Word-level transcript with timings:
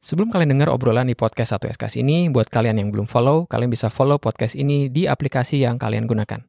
Sebelum 0.00 0.32
kalian 0.32 0.56
dengar 0.56 0.72
obrolan 0.72 1.12
di 1.12 1.12
podcast 1.12 1.60
1 1.60 1.76
SKS 1.76 2.00
ini, 2.00 2.32
buat 2.32 2.48
kalian 2.48 2.80
yang 2.80 2.88
belum 2.88 3.04
follow, 3.04 3.44
kalian 3.44 3.68
bisa 3.68 3.92
follow 3.92 4.16
podcast 4.16 4.56
ini 4.56 4.88
di 4.88 5.04
aplikasi 5.04 5.60
yang 5.60 5.76
kalian 5.76 6.08
gunakan. 6.08 6.40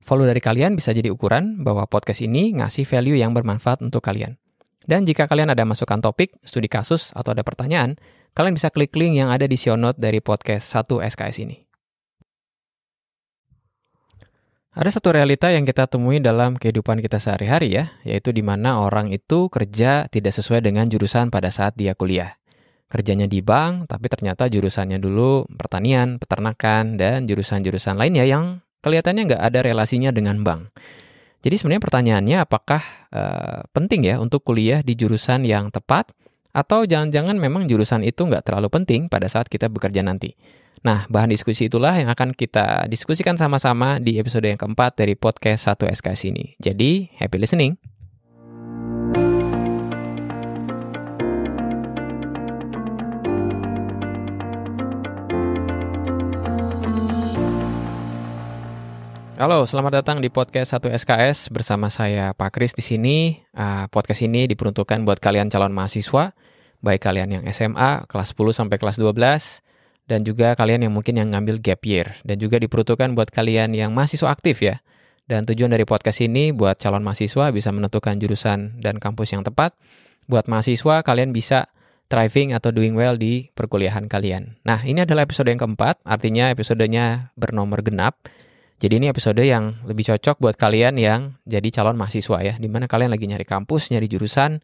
Follow 0.00 0.24
dari 0.24 0.40
kalian 0.40 0.72
bisa 0.72 0.96
jadi 0.96 1.12
ukuran 1.12 1.60
bahwa 1.60 1.84
podcast 1.84 2.24
ini 2.24 2.56
ngasih 2.56 2.88
value 2.88 3.20
yang 3.20 3.36
bermanfaat 3.36 3.84
untuk 3.84 4.00
kalian. 4.00 4.40
Dan 4.88 5.04
jika 5.04 5.28
kalian 5.28 5.52
ada 5.52 5.68
masukan 5.68 6.00
topik, 6.00 6.40
studi 6.48 6.72
kasus, 6.72 7.12
atau 7.12 7.36
ada 7.36 7.44
pertanyaan, 7.44 8.00
kalian 8.32 8.56
bisa 8.56 8.72
klik 8.72 8.96
link 8.96 9.20
yang 9.20 9.28
ada 9.28 9.44
di 9.44 9.60
show 9.60 9.76
note 9.76 10.00
dari 10.00 10.24
podcast 10.24 10.64
1 10.72 10.88
SKS 11.12 11.44
ini. 11.44 11.60
Ada 14.72 14.96
satu 14.96 15.12
realita 15.12 15.52
yang 15.52 15.68
kita 15.68 15.92
temui 15.92 16.24
dalam 16.24 16.56
kehidupan 16.56 17.04
kita 17.04 17.20
sehari-hari 17.20 17.76
ya, 17.76 17.92
yaitu 18.00 18.32
di 18.32 18.40
mana 18.40 18.80
orang 18.80 19.12
itu 19.12 19.52
kerja 19.52 20.08
tidak 20.08 20.32
sesuai 20.32 20.64
dengan 20.64 20.88
jurusan 20.88 21.28
pada 21.28 21.52
saat 21.52 21.76
dia 21.76 21.92
kuliah 21.92 22.38
kerjanya 22.88 23.28
di 23.28 23.44
bank, 23.44 23.92
tapi 23.92 24.08
ternyata 24.08 24.48
jurusannya 24.48 24.96
dulu 24.96 25.44
pertanian, 25.54 26.16
peternakan, 26.16 26.96
dan 26.96 27.28
jurusan-jurusan 27.28 28.00
lainnya 28.00 28.24
yang 28.24 28.64
kelihatannya 28.80 29.22
nggak 29.28 29.42
ada 29.44 29.60
relasinya 29.60 30.10
dengan 30.10 30.40
bank. 30.40 30.72
Jadi 31.44 31.54
sebenarnya 31.54 31.82
pertanyaannya 31.84 32.36
apakah 32.42 32.82
uh, 33.14 33.60
penting 33.70 34.08
ya 34.10 34.18
untuk 34.18 34.42
kuliah 34.42 34.82
di 34.82 34.98
jurusan 34.98 35.46
yang 35.46 35.70
tepat 35.70 36.10
atau 36.50 36.82
jangan-jangan 36.82 37.38
memang 37.38 37.70
jurusan 37.70 38.02
itu 38.02 38.26
nggak 38.26 38.42
terlalu 38.42 38.72
penting 38.72 39.06
pada 39.06 39.30
saat 39.30 39.46
kita 39.46 39.70
bekerja 39.70 40.02
nanti. 40.02 40.34
Nah, 40.82 41.06
bahan 41.10 41.30
diskusi 41.30 41.66
itulah 41.66 41.94
yang 41.94 42.10
akan 42.10 42.34
kita 42.34 42.86
diskusikan 42.86 43.34
sama-sama 43.34 43.98
di 43.98 44.18
episode 44.18 44.46
yang 44.46 44.58
keempat 44.58 44.94
dari 44.98 45.18
podcast 45.18 45.74
1 45.74 45.90
SKS 45.90 46.30
ini. 46.30 46.54
Jadi, 46.58 47.10
happy 47.18 47.38
listening! 47.38 47.97
Halo, 59.38 59.62
selamat 59.62 60.02
datang 60.02 60.18
di 60.18 60.34
podcast 60.34 60.74
1 60.82 60.98
SKS 60.98 61.54
bersama 61.54 61.94
saya 61.94 62.34
Pak 62.34 62.58
Kris 62.58 62.74
di 62.74 62.82
sini. 62.82 63.38
Uh, 63.54 63.86
podcast 63.86 64.26
ini 64.26 64.50
diperuntukkan 64.50 65.06
buat 65.06 65.22
kalian 65.22 65.46
calon 65.46 65.70
mahasiswa, 65.70 66.34
baik 66.82 67.06
kalian 67.06 67.38
yang 67.38 67.44
SMA 67.54 68.10
kelas 68.10 68.34
10 68.34 68.50
sampai 68.50 68.82
kelas 68.82 68.98
12 68.98 69.14
dan 70.10 70.26
juga 70.26 70.58
kalian 70.58 70.82
yang 70.82 70.90
mungkin 70.90 71.22
yang 71.22 71.30
ngambil 71.30 71.62
gap 71.62 71.86
year 71.86 72.18
dan 72.26 72.42
juga 72.42 72.58
diperuntukkan 72.58 73.14
buat 73.14 73.30
kalian 73.30 73.78
yang 73.78 73.94
mahasiswa 73.94 74.26
aktif 74.26 74.58
ya. 74.58 74.82
Dan 75.30 75.46
tujuan 75.46 75.70
dari 75.70 75.86
podcast 75.86 76.18
ini 76.18 76.50
buat 76.50 76.74
calon 76.82 77.06
mahasiswa 77.06 77.54
bisa 77.54 77.70
menentukan 77.70 78.18
jurusan 78.18 78.82
dan 78.82 78.98
kampus 78.98 79.38
yang 79.38 79.46
tepat. 79.46 79.70
Buat 80.26 80.50
mahasiswa 80.50 81.06
kalian 81.06 81.30
bisa 81.30 81.70
thriving 82.10 82.58
atau 82.58 82.74
doing 82.74 82.98
well 82.98 83.14
di 83.14 83.54
perkuliahan 83.54 84.10
kalian. 84.10 84.58
Nah, 84.66 84.82
ini 84.82 85.06
adalah 85.06 85.22
episode 85.22 85.46
yang 85.46 85.62
keempat, 85.62 86.02
artinya 86.02 86.50
episodenya 86.50 87.30
bernomor 87.38 87.86
genap 87.86 88.18
jadi 88.78 89.02
ini 89.02 89.10
episode 89.10 89.42
yang 89.42 89.82
lebih 89.82 90.06
cocok 90.06 90.38
buat 90.38 90.54
kalian 90.54 91.02
yang 91.02 91.34
jadi 91.42 91.66
calon 91.74 91.98
mahasiswa 91.98 92.38
ya, 92.46 92.54
di 92.58 92.70
mana 92.70 92.86
kalian 92.86 93.10
lagi 93.10 93.26
nyari 93.26 93.42
kampus, 93.42 93.90
nyari 93.90 94.06
jurusan, 94.06 94.62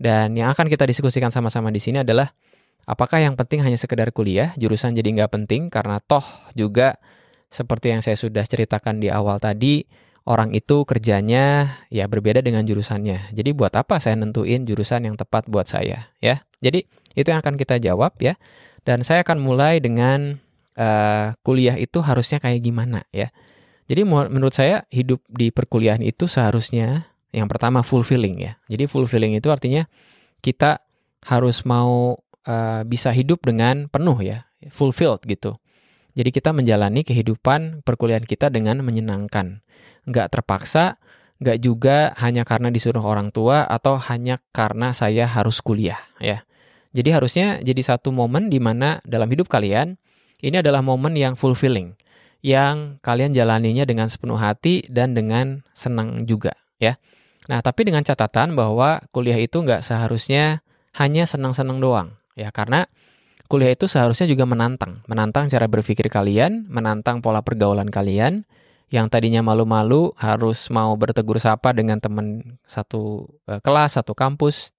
dan 0.00 0.32
yang 0.32 0.48
akan 0.48 0.64
kita 0.72 0.88
diskusikan 0.88 1.28
sama-sama 1.28 1.68
di 1.68 1.76
sini 1.76 2.00
adalah 2.00 2.32
apakah 2.88 3.20
yang 3.20 3.36
penting 3.36 3.60
hanya 3.60 3.76
sekedar 3.76 4.08
kuliah, 4.16 4.56
jurusan 4.56 4.96
jadi 4.96 5.12
nggak 5.12 5.30
penting 5.36 5.68
karena 5.68 6.00
toh 6.00 6.24
juga 6.56 6.96
seperti 7.52 7.92
yang 7.92 8.00
saya 8.00 8.16
sudah 8.16 8.48
ceritakan 8.48 8.96
di 8.96 9.12
awal 9.12 9.36
tadi, 9.36 9.84
orang 10.24 10.56
itu 10.56 10.88
kerjanya 10.88 11.76
ya 11.92 12.06
berbeda 12.08 12.40
dengan 12.40 12.64
jurusannya. 12.64 13.34
Jadi 13.36 13.50
buat 13.52 13.76
apa 13.76 14.00
saya 14.00 14.16
nentuin 14.16 14.64
jurusan 14.64 15.04
yang 15.04 15.20
tepat 15.20 15.50
buat 15.50 15.66
saya 15.66 16.08
ya? 16.22 16.40
Jadi 16.64 16.86
itu 17.12 17.28
yang 17.28 17.42
akan 17.44 17.58
kita 17.58 17.76
jawab 17.82 18.16
ya. 18.22 18.38
Dan 18.86 19.04
saya 19.04 19.20
akan 19.20 19.42
mulai 19.42 19.82
dengan 19.82 20.40
uh, 20.78 21.36
kuliah 21.44 21.76
itu 21.76 22.00
harusnya 22.00 22.40
kayak 22.40 22.64
gimana 22.64 23.04
ya. 23.12 23.28
Jadi 23.90 24.06
menurut 24.06 24.54
saya 24.54 24.86
hidup 24.94 25.18
di 25.26 25.50
perkuliahan 25.50 25.98
itu 25.98 26.30
seharusnya 26.30 27.10
yang 27.34 27.50
pertama 27.50 27.82
fulfilling 27.82 28.38
ya. 28.38 28.54
Jadi 28.70 28.86
fulfilling 28.86 29.34
itu 29.34 29.50
artinya 29.50 29.90
kita 30.38 30.78
harus 31.26 31.66
mau 31.66 32.14
uh, 32.46 32.82
bisa 32.86 33.10
hidup 33.10 33.42
dengan 33.42 33.90
penuh 33.90 34.14
ya, 34.22 34.46
fulfilled 34.70 35.26
gitu. 35.26 35.58
Jadi 36.14 36.30
kita 36.30 36.54
menjalani 36.54 37.02
kehidupan 37.02 37.82
perkuliahan 37.82 38.22
kita 38.22 38.46
dengan 38.46 38.78
menyenangkan, 38.86 39.58
nggak 40.06 40.38
terpaksa, 40.38 41.02
nggak 41.42 41.58
juga 41.58 42.14
hanya 42.22 42.46
karena 42.46 42.70
disuruh 42.70 43.02
orang 43.02 43.34
tua 43.34 43.66
atau 43.66 43.98
hanya 44.06 44.38
karena 44.54 44.94
saya 44.94 45.26
harus 45.26 45.58
kuliah 45.58 45.98
ya. 46.22 46.46
Jadi 46.94 47.10
harusnya 47.10 47.58
jadi 47.58 47.82
satu 47.82 48.14
momen 48.14 48.54
di 48.54 48.62
mana 48.62 49.02
dalam 49.02 49.26
hidup 49.26 49.50
kalian 49.50 49.98
ini 50.46 50.62
adalah 50.62 50.78
momen 50.78 51.18
yang 51.18 51.34
fulfilling 51.34 51.98
yang 52.40 53.00
kalian 53.04 53.36
jalaninya 53.36 53.84
dengan 53.84 54.08
sepenuh 54.08 54.40
hati 54.40 54.88
dan 54.88 55.12
dengan 55.12 55.64
senang 55.76 56.24
juga 56.24 56.56
ya. 56.80 56.96
Nah 57.48 57.60
tapi 57.60 57.88
dengan 57.88 58.04
catatan 58.04 58.56
bahwa 58.56 59.04
kuliah 59.12 59.36
itu 59.36 59.60
nggak 59.60 59.84
seharusnya 59.84 60.64
hanya 60.96 61.28
senang-senang 61.28 61.78
doang 61.78 62.16
ya 62.34 62.48
karena 62.50 62.88
kuliah 63.50 63.74
itu 63.74 63.90
seharusnya 63.90 64.30
juga 64.30 64.46
menantang, 64.46 65.02
menantang 65.10 65.50
cara 65.50 65.66
berpikir 65.66 66.06
kalian, 66.06 66.70
menantang 66.70 67.18
pola 67.18 67.42
pergaulan 67.42 67.90
kalian 67.90 68.46
yang 68.90 69.06
tadinya 69.06 69.42
malu-malu 69.42 70.14
harus 70.18 70.66
mau 70.70 70.94
bertegur 70.98 71.38
sapa 71.38 71.70
dengan 71.70 72.02
teman 72.02 72.58
satu 72.66 73.26
uh, 73.46 73.62
kelas, 73.62 73.98
satu 73.98 74.14
kampus, 74.18 74.74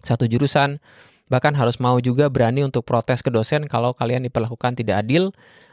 satu 0.00 0.24
jurusan, 0.24 0.80
bahkan 1.30 1.54
harus 1.54 1.78
mau 1.78 1.96
juga 2.02 2.26
berani 2.26 2.66
untuk 2.66 2.82
protes 2.82 3.22
ke 3.22 3.30
dosen 3.30 3.70
kalau 3.70 3.94
kalian 3.94 4.26
diperlakukan 4.26 4.74
tidak 4.74 5.06
adil 5.06 5.30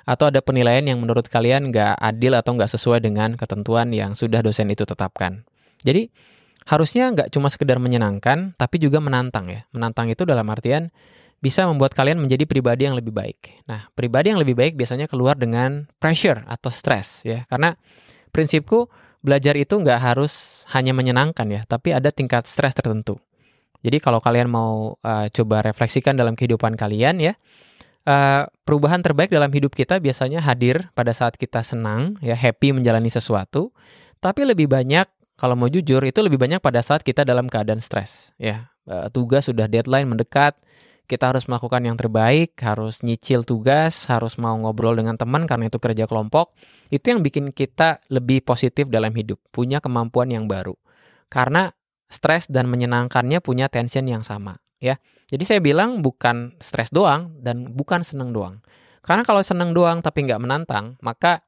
atau 0.08 0.30
ada 0.30 0.40
penilaian 0.40 0.86
yang 0.86 1.02
menurut 1.04 1.28
kalian 1.28 1.74
nggak 1.74 1.98
adil 2.00 2.38
atau 2.38 2.56
nggak 2.56 2.72
sesuai 2.72 3.04
dengan 3.04 3.36
ketentuan 3.36 3.92
yang 3.92 4.16
sudah 4.16 4.40
dosen 4.40 4.72
itu 4.72 4.88
tetapkan. 4.88 5.44
Jadi 5.84 6.08
harusnya 6.70 7.12
nggak 7.12 7.34
cuma 7.34 7.52
sekedar 7.52 7.82
menyenangkan, 7.82 8.56
tapi 8.56 8.80
juga 8.80 9.04
menantang 9.04 9.52
ya. 9.52 9.68
Menantang 9.76 10.08
itu 10.08 10.24
dalam 10.24 10.48
artian 10.48 10.94
bisa 11.38 11.68
membuat 11.70 11.94
kalian 11.94 12.18
menjadi 12.18 12.48
pribadi 12.50 12.88
yang 12.88 12.96
lebih 12.96 13.14
baik. 13.14 13.68
Nah, 13.70 13.92
pribadi 13.94 14.34
yang 14.34 14.40
lebih 14.42 14.58
baik 14.58 14.74
biasanya 14.80 15.06
keluar 15.06 15.38
dengan 15.38 15.86
pressure 16.00 16.46
atau 16.48 16.72
stress 16.72 17.28
ya. 17.28 17.46
Karena 17.52 17.76
prinsipku 18.32 18.90
belajar 19.22 19.60
itu 19.60 19.76
nggak 19.76 20.00
harus 20.00 20.64
hanya 20.72 20.96
menyenangkan 20.96 21.46
ya, 21.52 21.62
tapi 21.68 21.92
ada 21.92 22.10
tingkat 22.10 22.48
stres 22.48 22.74
tertentu. 22.74 23.20
Jadi 23.88 24.04
kalau 24.04 24.20
kalian 24.20 24.52
mau 24.52 25.00
uh, 25.00 25.26
coba 25.32 25.64
refleksikan 25.64 26.20
dalam 26.20 26.36
kehidupan 26.36 26.76
kalian 26.76 27.24
ya, 27.24 27.34
uh, 28.04 28.44
perubahan 28.68 29.00
terbaik 29.00 29.32
dalam 29.32 29.48
hidup 29.48 29.72
kita 29.72 30.04
biasanya 30.04 30.44
hadir 30.44 30.92
pada 30.92 31.16
saat 31.16 31.40
kita 31.40 31.64
senang, 31.64 32.20
ya 32.20 32.36
happy 32.36 32.76
menjalani 32.76 33.08
sesuatu. 33.08 33.72
Tapi 34.20 34.44
lebih 34.44 34.68
banyak, 34.68 35.08
kalau 35.40 35.56
mau 35.56 35.72
jujur, 35.72 36.04
itu 36.04 36.20
lebih 36.20 36.36
banyak 36.36 36.60
pada 36.60 36.84
saat 36.84 37.00
kita 37.00 37.24
dalam 37.24 37.48
keadaan 37.48 37.80
stres. 37.80 38.36
Ya, 38.36 38.76
uh, 38.92 39.08
tugas 39.08 39.48
sudah 39.48 39.72
deadline 39.72 40.12
mendekat, 40.12 40.60
kita 41.08 41.32
harus 41.32 41.48
melakukan 41.48 41.80
yang 41.88 41.96
terbaik, 41.96 42.60
harus 42.60 43.00
nyicil 43.08 43.48
tugas, 43.48 44.12
harus 44.12 44.36
mau 44.36 44.60
ngobrol 44.60 45.00
dengan 45.00 45.16
teman 45.16 45.48
karena 45.48 45.72
itu 45.72 45.80
kerja 45.80 46.04
kelompok. 46.12 46.52
Itu 46.92 47.16
yang 47.16 47.24
bikin 47.24 47.56
kita 47.56 48.04
lebih 48.12 48.44
positif 48.44 48.92
dalam 48.92 49.16
hidup, 49.16 49.40
punya 49.56 49.80
kemampuan 49.80 50.28
yang 50.28 50.52
baru. 50.52 50.76
Karena 51.32 51.72
stres 52.08 52.48
dan 52.48 52.72
menyenangkannya 52.72 53.40
punya 53.44 53.68
tension 53.68 54.08
yang 54.08 54.24
sama, 54.24 54.60
ya. 54.80 55.00
Jadi 55.28 55.44
saya 55.44 55.60
bilang 55.60 56.00
bukan 56.00 56.56
stres 56.64 56.88
doang 56.92 57.36
dan 57.44 57.76
bukan 57.76 58.04
senang 58.04 58.32
doang. 58.32 58.64
Karena 59.04 59.24
kalau 59.28 59.44
senang 59.44 59.76
doang 59.76 60.00
tapi 60.00 60.24
nggak 60.24 60.40
menantang, 60.40 60.96
maka 61.04 61.44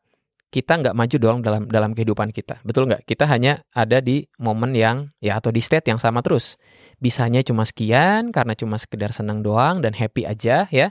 kita 0.49 0.81
nggak 0.81 0.97
maju 0.97 1.17
doang 1.21 1.39
dalam 1.45 1.63
dalam 1.69 1.91
kehidupan 1.93 2.33
kita. 2.33 2.59
Betul 2.65 2.89
nggak? 2.89 3.05
Kita 3.05 3.29
hanya 3.29 3.61
ada 3.69 4.01
di 4.01 4.25
momen 4.41 4.73
yang 4.73 5.13
ya 5.21 5.37
atau 5.37 5.53
di 5.53 5.61
state 5.61 5.87
yang 5.93 6.01
sama 6.01 6.25
terus. 6.25 6.57
Bisanya 6.97 7.45
cuma 7.45 7.63
sekian 7.63 8.33
karena 8.33 8.57
cuma 8.57 8.81
sekedar 8.81 9.13
senang 9.13 9.45
doang 9.45 9.79
dan 9.79 9.93
happy 9.93 10.25
aja 10.25 10.65
ya. 10.73 10.89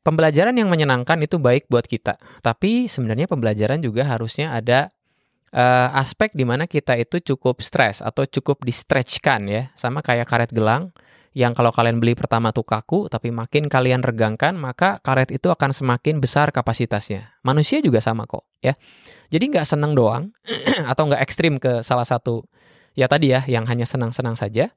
Pembelajaran 0.00 0.54
yang 0.54 0.70
menyenangkan 0.70 1.18
itu 1.20 1.36
baik 1.36 1.68
buat 1.68 1.84
kita. 1.84 2.16
Tapi 2.40 2.86
sebenarnya 2.86 3.26
pembelajaran 3.26 3.82
juga 3.82 4.06
harusnya 4.06 4.54
ada 4.54 4.95
uh, 5.52 5.88
aspek 5.94 6.34
di 6.34 6.42
mana 6.42 6.66
kita 6.66 6.96
itu 6.98 7.22
cukup 7.34 7.62
stres 7.62 8.02
atau 8.02 8.26
cukup 8.26 8.64
di 8.64 8.72
stretchkan 8.72 9.46
ya. 9.46 9.62
Sama 9.78 10.02
kayak 10.02 10.26
karet 10.26 10.50
gelang 10.50 10.90
yang 11.36 11.52
kalau 11.52 11.68
kalian 11.68 12.00
beli 12.00 12.16
pertama 12.16 12.48
tuh 12.48 12.64
kaku, 12.64 13.12
tapi 13.12 13.28
makin 13.28 13.68
kalian 13.68 14.00
regangkan, 14.00 14.56
maka 14.56 15.04
karet 15.04 15.28
itu 15.28 15.52
akan 15.52 15.76
semakin 15.76 16.16
besar 16.16 16.48
kapasitasnya. 16.48 17.36
Manusia 17.44 17.84
juga 17.84 18.00
sama 18.00 18.24
kok, 18.24 18.48
ya. 18.64 18.72
Jadi 19.28 19.52
nggak 19.52 19.68
senang 19.68 19.92
doang, 19.92 20.32
atau 20.90 21.12
nggak 21.12 21.20
ekstrim 21.20 21.60
ke 21.60 21.84
salah 21.84 22.08
satu, 22.08 22.48
ya 22.96 23.04
tadi 23.04 23.36
ya, 23.36 23.44
yang 23.44 23.68
hanya 23.68 23.84
senang-senang 23.84 24.32
saja, 24.32 24.72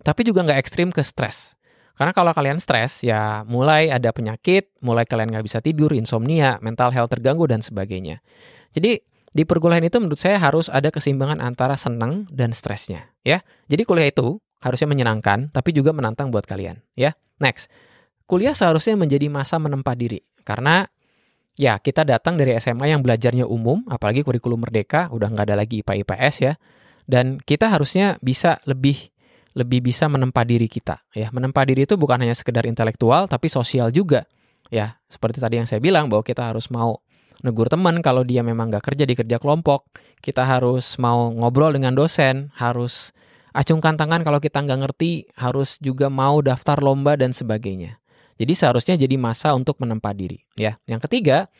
tapi 0.00 0.24
juga 0.24 0.48
nggak 0.48 0.64
ekstrim 0.64 0.88
ke 0.96 1.04
stres. 1.04 1.60
Karena 1.92 2.16
kalau 2.16 2.32
kalian 2.32 2.56
stres, 2.56 3.04
ya 3.04 3.44
mulai 3.44 3.92
ada 3.92 4.16
penyakit, 4.16 4.72
mulai 4.80 5.04
kalian 5.04 5.28
nggak 5.28 5.44
bisa 5.44 5.60
tidur, 5.60 5.92
insomnia, 5.92 6.56
mental 6.64 6.88
health 6.88 7.12
terganggu, 7.12 7.44
dan 7.44 7.60
sebagainya. 7.60 8.24
Jadi 8.72 8.96
di 9.32 9.48
perkuliahan 9.48 9.88
itu 9.88 9.96
menurut 9.96 10.20
saya 10.20 10.36
harus 10.36 10.68
ada 10.68 10.92
keseimbangan 10.92 11.40
antara 11.40 11.80
senang 11.80 12.28
dan 12.28 12.52
stresnya, 12.52 13.08
ya. 13.24 13.40
Jadi 13.68 13.82
kuliah 13.88 14.12
itu 14.12 14.36
harusnya 14.60 14.88
menyenangkan, 14.92 15.50
tapi 15.50 15.72
juga 15.72 15.90
menantang 15.90 16.28
buat 16.28 16.46
kalian. 16.46 16.78
Ya, 16.94 17.18
next. 17.42 17.72
kuliah 18.30 18.56
seharusnya 18.56 18.96
menjadi 18.96 19.28
masa 19.28 19.60
menempa 19.60 19.92
diri. 19.92 20.24
Karena 20.40 20.88
ya 21.60 21.76
kita 21.76 22.00
datang 22.06 22.40
dari 22.40 22.56
SMA 22.56 22.88
yang 22.88 23.04
belajarnya 23.04 23.44
umum, 23.44 23.84
apalagi 23.92 24.24
kurikulum 24.24 24.64
merdeka, 24.64 25.12
udah 25.12 25.28
nggak 25.28 25.52
ada 25.52 25.56
lagi 25.60 25.84
IPA 25.84 25.94
IPS 26.06 26.34
ya. 26.40 26.52
Dan 27.04 27.36
kita 27.42 27.68
harusnya 27.68 28.16
bisa 28.24 28.56
lebih 28.64 29.12
lebih 29.52 29.84
bisa 29.84 30.08
menempa 30.08 30.48
diri 30.48 30.64
kita 30.64 31.04
ya. 31.12 31.28
Menempa 31.28 31.60
diri 31.68 31.84
itu 31.84 32.00
bukan 32.00 32.24
hanya 32.24 32.32
sekedar 32.32 32.64
intelektual 32.64 33.28
tapi 33.28 33.52
sosial 33.52 33.92
juga. 33.92 34.24
Ya, 34.72 34.96
seperti 35.12 35.36
tadi 35.36 35.60
yang 35.60 35.68
saya 35.68 35.84
bilang 35.84 36.08
bahwa 36.08 36.24
kita 36.24 36.48
harus 36.48 36.72
mau 36.72 37.04
negur 37.42 37.66
teman 37.66 38.00
kalau 38.00 38.22
dia 38.22 38.40
memang 38.40 38.70
nggak 38.70 38.82
kerja 38.82 39.04
di 39.04 39.14
kerja 39.18 39.36
kelompok. 39.42 39.90
Kita 40.22 40.46
harus 40.46 40.96
mau 41.02 41.30
ngobrol 41.34 41.74
dengan 41.74 41.92
dosen, 41.98 42.54
harus 42.56 43.10
acungkan 43.52 43.98
tangan 43.98 44.22
kalau 44.24 44.38
kita 44.38 44.62
nggak 44.62 44.80
ngerti, 44.88 45.28
harus 45.36 45.76
juga 45.82 46.08
mau 46.08 46.40
daftar 46.40 46.80
lomba 46.80 47.18
dan 47.18 47.34
sebagainya. 47.34 48.00
Jadi 48.40 48.52
seharusnya 48.56 48.94
jadi 48.96 49.14
masa 49.20 49.52
untuk 49.52 49.76
menempa 49.78 50.10
diri. 50.16 50.40
Ya, 50.56 50.80
yang 50.88 50.98
ketiga 51.02 51.52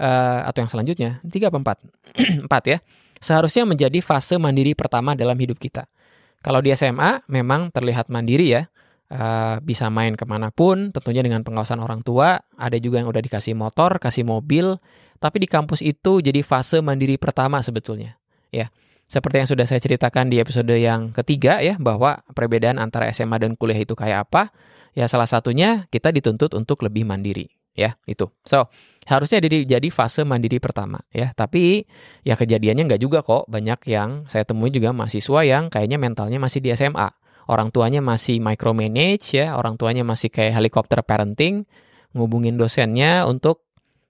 uh, 0.00 0.40
atau 0.48 0.64
yang 0.64 0.70
selanjutnya 0.70 1.10
tiga 1.28 1.52
apa 1.52 1.58
empat? 1.60 1.78
empat 2.48 2.62
ya. 2.64 2.78
Seharusnya 3.18 3.66
menjadi 3.66 3.98
fase 3.98 4.38
mandiri 4.38 4.72
pertama 4.78 5.18
dalam 5.18 5.34
hidup 5.34 5.58
kita. 5.58 5.90
Kalau 6.38 6.62
di 6.62 6.70
SMA 6.70 7.26
memang 7.26 7.74
terlihat 7.74 8.06
mandiri 8.14 8.54
ya, 8.54 8.70
uh, 9.10 9.58
bisa 9.58 9.90
main 9.90 10.14
ke 10.14 10.22
mana 10.22 10.54
pun, 10.54 10.94
tentunya 10.94 11.26
dengan 11.26 11.42
pengawasan 11.42 11.82
orang 11.82 12.06
tua. 12.06 12.38
Ada 12.54 12.78
juga 12.78 13.02
yang 13.02 13.10
udah 13.10 13.18
dikasih 13.18 13.58
motor, 13.58 13.98
kasih 13.98 14.22
mobil, 14.22 14.78
tapi 15.18 15.44
di 15.44 15.48
kampus 15.50 15.82
itu 15.82 16.22
jadi 16.22 16.40
fase 16.46 16.82
mandiri 16.82 17.18
pertama 17.18 17.62
sebetulnya. 17.62 18.18
Ya, 18.48 18.72
seperti 19.08 19.44
yang 19.44 19.48
sudah 19.48 19.66
saya 19.68 19.80
ceritakan 19.80 20.32
di 20.32 20.40
episode 20.40 20.72
yang 20.72 21.12
ketiga 21.12 21.60
ya, 21.60 21.76
bahwa 21.76 22.24
perbedaan 22.32 22.80
antara 22.80 23.08
SMA 23.12 23.36
dan 23.40 23.56
kuliah 23.56 23.78
itu 23.78 23.92
kayak 23.92 24.30
apa? 24.30 24.50
Ya 24.96 25.06
salah 25.06 25.28
satunya 25.28 25.86
kita 25.92 26.10
dituntut 26.10 26.56
untuk 26.56 26.82
lebih 26.82 27.06
mandiri 27.06 27.46
ya 27.78 27.94
itu. 28.10 28.26
So 28.42 28.66
harusnya 29.06 29.38
jadi 29.38 29.78
jadi 29.78 29.88
fase 29.94 30.26
mandiri 30.26 30.58
pertama 30.58 30.98
ya. 31.14 31.30
Tapi 31.38 31.86
ya 32.26 32.34
kejadiannya 32.34 32.90
nggak 32.90 33.00
juga 33.00 33.22
kok. 33.22 33.46
Banyak 33.46 33.86
yang 33.86 34.26
saya 34.26 34.42
temui 34.42 34.74
juga 34.74 34.90
mahasiswa 34.90 35.46
yang 35.46 35.70
kayaknya 35.70 36.02
mentalnya 36.02 36.42
masih 36.42 36.58
di 36.58 36.74
SMA. 36.74 37.06
Orang 37.48 37.70
tuanya 37.70 38.02
masih 38.02 38.42
micromanage 38.42 39.38
ya. 39.38 39.54
Orang 39.54 39.78
tuanya 39.78 40.02
masih 40.02 40.28
kayak 40.28 40.58
helikopter 40.58 41.00
parenting, 41.06 41.64
ngubungin 42.12 42.58
dosennya 42.58 43.24
untuk 43.24 43.67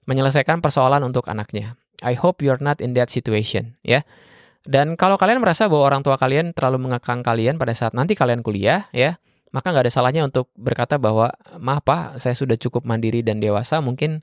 menyelesaikan 0.09 0.65
persoalan 0.65 1.05
untuk 1.05 1.29
anaknya. 1.29 1.77
I 2.01 2.17
hope 2.17 2.41
you're 2.41 2.57
not 2.57 2.81
in 2.81 2.97
that 2.97 3.13
situation 3.13 3.77
ya. 3.85 4.01
Dan 4.65 4.97
kalau 4.97 5.15
kalian 5.15 5.39
merasa 5.39 5.69
bahwa 5.69 5.85
orang 5.85 6.01
tua 6.01 6.17
kalian 6.17 6.51
terlalu 6.51 6.89
mengekang 6.89 7.21
kalian 7.21 7.61
pada 7.61 7.71
saat 7.77 7.93
nanti 7.93 8.17
kalian 8.17 8.41
kuliah 8.41 8.89
ya, 8.91 9.21
maka 9.49 9.73
nggak 9.73 9.89
ada 9.89 9.93
salahnya 9.93 10.21
untuk 10.25 10.53
berkata 10.53 11.01
bahwa 11.01 11.33
maaf 11.57 11.81
pak 11.81 12.21
saya 12.21 12.37
sudah 12.37 12.57
cukup 12.57 12.85
mandiri 12.85 13.25
dan 13.25 13.41
dewasa 13.41 13.81
mungkin 13.81 14.21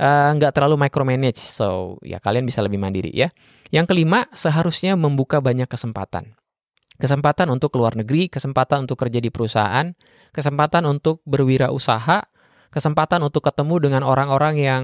uh, 0.00 0.30
nggak 0.32 0.56
terlalu 0.56 0.80
micromanage 0.80 1.40
so 1.40 2.00
ya 2.00 2.16
kalian 2.18 2.48
bisa 2.48 2.64
lebih 2.64 2.80
mandiri 2.80 3.12
ya 3.12 3.28
yang 3.68 3.84
kelima 3.84 4.24
seharusnya 4.32 4.96
membuka 4.96 5.44
banyak 5.44 5.68
kesempatan 5.68 6.32
kesempatan 6.96 7.52
untuk 7.52 7.76
keluar 7.76 7.92
negeri 7.92 8.32
kesempatan 8.32 8.88
untuk 8.88 8.96
kerja 8.96 9.20
di 9.20 9.28
perusahaan 9.28 9.92
kesempatan 10.32 10.88
untuk 10.88 11.20
berwirausaha 11.28 12.24
kesempatan 12.72 13.20
untuk 13.22 13.44
ketemu 13.44 13.90
dengan 13.90 14.02
orang-orang 14.02 14.54
yang 14.56 14.82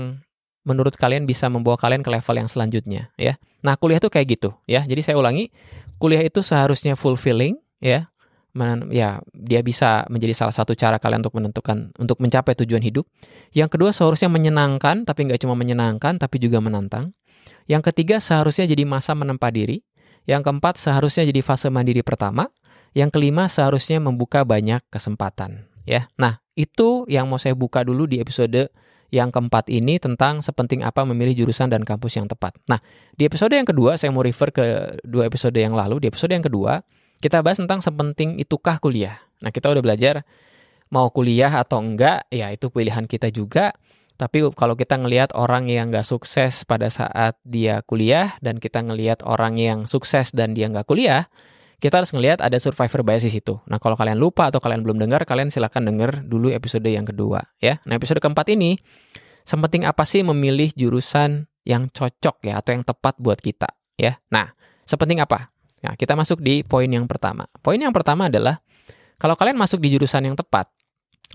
menurut 0.67 0.95
kalian 0.97 1.25
bisa 1.25 1.49
membawa 1.49 1.81
kalian 1.81 2.05
ke 2.05 2.11
level 2.13 2.37
yang 2.37 2.49
selanjutnya 2.49 3.13
ya 3.17 3.41
nah 3.61 3.77
kuliah 3.77 4.01
itu 4.01 4.09
kayak 4.13 4.27
gitu 4.39 4.51
ya 4.65 4.85
jadi 4.85 5.01
saya 5.01 5.17
ulangi 5.17 5.53
kuliah 6.01 6.25
itu 6.25 6.41
seharusnya 6.41 6.97
fulfilling 6.97 7.61
ya 7.81 8.11
men, 8.55 8.91
ya 8.91 9.23
dia 9.31 9.61
bisa 9.63 10.07
menjadi 10.11 10.35
salah 10.35 10.55
satu 10.55 10.75
cara 10.75 10.99
kalian 10.99 11.23
untuk 11.23 11.37
menentukan 11.39 11.95
untuk 11.99 12.19
mencapai 12.19 12.59
tujuan 12.65 12.83
hidup. 12.83 13.07
Yang 13.55 13.79
kedua 13.79 13.91
seharusnya 13.95 14.31
menyenangkan 14.31 15.07
tapi 15.07 15.31
nggak 15.31 15.41
cuma 15.43 15.55
menyenangkan 15.55 16.19
tapi 16.19 16.43
juga 16.43 16.59
menantang. 16.59 17.15
Yang 17.71 17.93
ketiga 17.93 18.19
seharusnya 18.19 18.67
jadi 18.67 18.83
masa 18.87 19.15
menempa 19.15 19.51
diri. 19.51 19.87
Yang 20.29 20.51
keempat 20.51 20.77
seharusnya 20.77 21.27
jadi 21.27 21.41
fase 21.41 21.71
mandiri 21.71 22.03
pertama. 22.03 22.51
Yang 22.91 23.19
kelima 23.19 23.47
seharusnya 23.47 24.03
membuka 24.03 24.43
banyak 24.43 24.83
kesempatan. 24.91 25.71
Ya, 25.87 26.11
nah 26.19 26.43
itu 26.59 27.07
yang 27.07 27.31
mau 27.31 27.39
saya 27.41 27.57
buka 27.57 27.87
dulu 27.87 28.05
di 28.05 28.19
episode 28.19 28.71
yang 29.11 29.35
keempat 29.35 29.67
ini 29.71 29.99
tentang 29.99 30.43
sepenting 30.43 30.87
apa 30.87 31.03
memilih 31.03 31.45
jurusan 31.45 31.71
dan 31.71 31.83
kampus 31.83 32.19
yang 32.19 32.31
tepat. 32.31 32.55
Nah, 32.71 32.79
di 33.15 33.27
episode 33.27 33.51
yang 33.55 33.67
kedua 33.67 33.99
saya 33.99 34.15
mau 34.15 34.23
refer 34.23 34.55
ke 34.55 34.65
dua 35.03 35.27
episode 35.27 35.55
yang 35.59 35.75
lalu. 35.75 36.03
Di 36.03 36.07
episode 36.11 36.31
yang 36.31 36.47
kedua 36.47 36.83
kita 37.21 37.45
bahas 37.45 37.61
tentang 37.61 37.85
sepenting 37.85 38.41
itukah 38.41 38.81
kuliah. 38.81 39.21
Nah, 39.45 39.53
kita 39.53 39.69
udah 39.69 39.83
belajar 39.85 40.25
mau 40.89 41.13
kuliah 41.13 41.53
atau 41.61 41.79
enggak, 41.79 42.27
ya 42.33 42.51
itu 42.51 42.73
pilihan 42.73 43.05
kita 43.07 43.29
juga. 43.31 43.77
Tapi 44.21 44.53
kalau 44.53 44.77
kita 44.77 45.01
ngelihat 45.01 45.33
orang 45.33 45.73
yang 45.73 45.89
nggak 45.89 46.05
sukses 46.05 46.69
pada 46.69 46.93
saat 46.93 47.41
dia 47.41 47.81
kuliah 47.89 48.37
dan 48.45 48.61
kita 48.61 48.85
ngelihat 48.85 49.25
orang 49.25 49.57
yang 49.57 49.89
sukses 49.89 50.37
dan 50.37 50.53
dia 50.53 50.69
nggak 50.69 50.85
kuliah, 50.85 51.33
kita 51.81 52.05
harus 52.05 52.13
ngelihat 52.13 52.45
ada 52.45 52.61
survivor 52.61 53.01
bias 53.01 53.25
di 53.25 53.33
situ. 53.33 53.57
Nah, 53.65 53.81
kalau 53.81 53.97
kalian 53.97 54.21
lupa 54.21 54.53
atau 54.53 54.61
kalian 54.61 54.85
belum 54.85 55.01
dengar, 55.01 55.25
kalian 55.25 55.49
silahkan 55.49 55.81
dengar 55.81 56.21
dulu 56.23 56.53
episode 56.53 56.85
yang 56.85 57.09
kedua, 57.09 57.41
ya. 57.59 57.81
Nah, 57.89 57.97
episode 57.97 58.21
keempat 58.21 58.53
ini, 58.53 58.77
sepenting 59.43 59.89
apa 59.89 60.05
sih 60.05 60.21
memilih 60.21 60.71
jurusan 60.77 61.49
yang 61.65 61.89
cocok 61.89 62.45
ya 62.45 62.61
atau 62.61 62.77
yang 62.77 62.85
tepat 62.85 63.17
buat 63.17 63.41
kita, 63.41 63.73
ya. 63.97 64.21
Nah, 64.29 64.53
sepenting 64.85 65.25
apa? 65.25 65.49
Nah, 65.81 65.97
kita 65.97 66.13
masuk 66.13 66.45
di 66.45 66.61
poin 66.61 66.87
yang 66.87 67.09
pertama. 67.09 67.49
Poin 67.65 67.81
yang 67.81 67.97
pertama 67.97 68.29
adalah 68.29 68.61
kalau 69.17 69.33
kalian 69.37 69.57
masuk 69.57 69.81
di 69.81 69.93
jurusan 69.93 70.29
yang 70.29 70.37
tepat, 70.37 70.69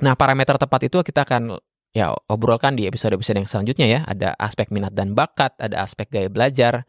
nah 0.01 0.13
parameter 0.18 0.57
tepat 0.57 0.89
itu 0.89 1.01
kita 1.06 1.21
akan 1.25 1.57
ya 1.95 2.12
obrolkan 2.27 2.75
di 2.75 2.86
episode-episode 2.89 3.45
yang 3.45 3.50
selanjutnya 3.50 3.88
ya. 3.89 4.00
Ada 4.06 4.38
aspek 4.38 4.69
minat 4.69 4.94
dan 4.94 5.18
bakat, 5.18 5.57
ada 5.57 5.81
aspek 5.86 6.09
gaya 6.09 6.30
belajar, 6.30 6.86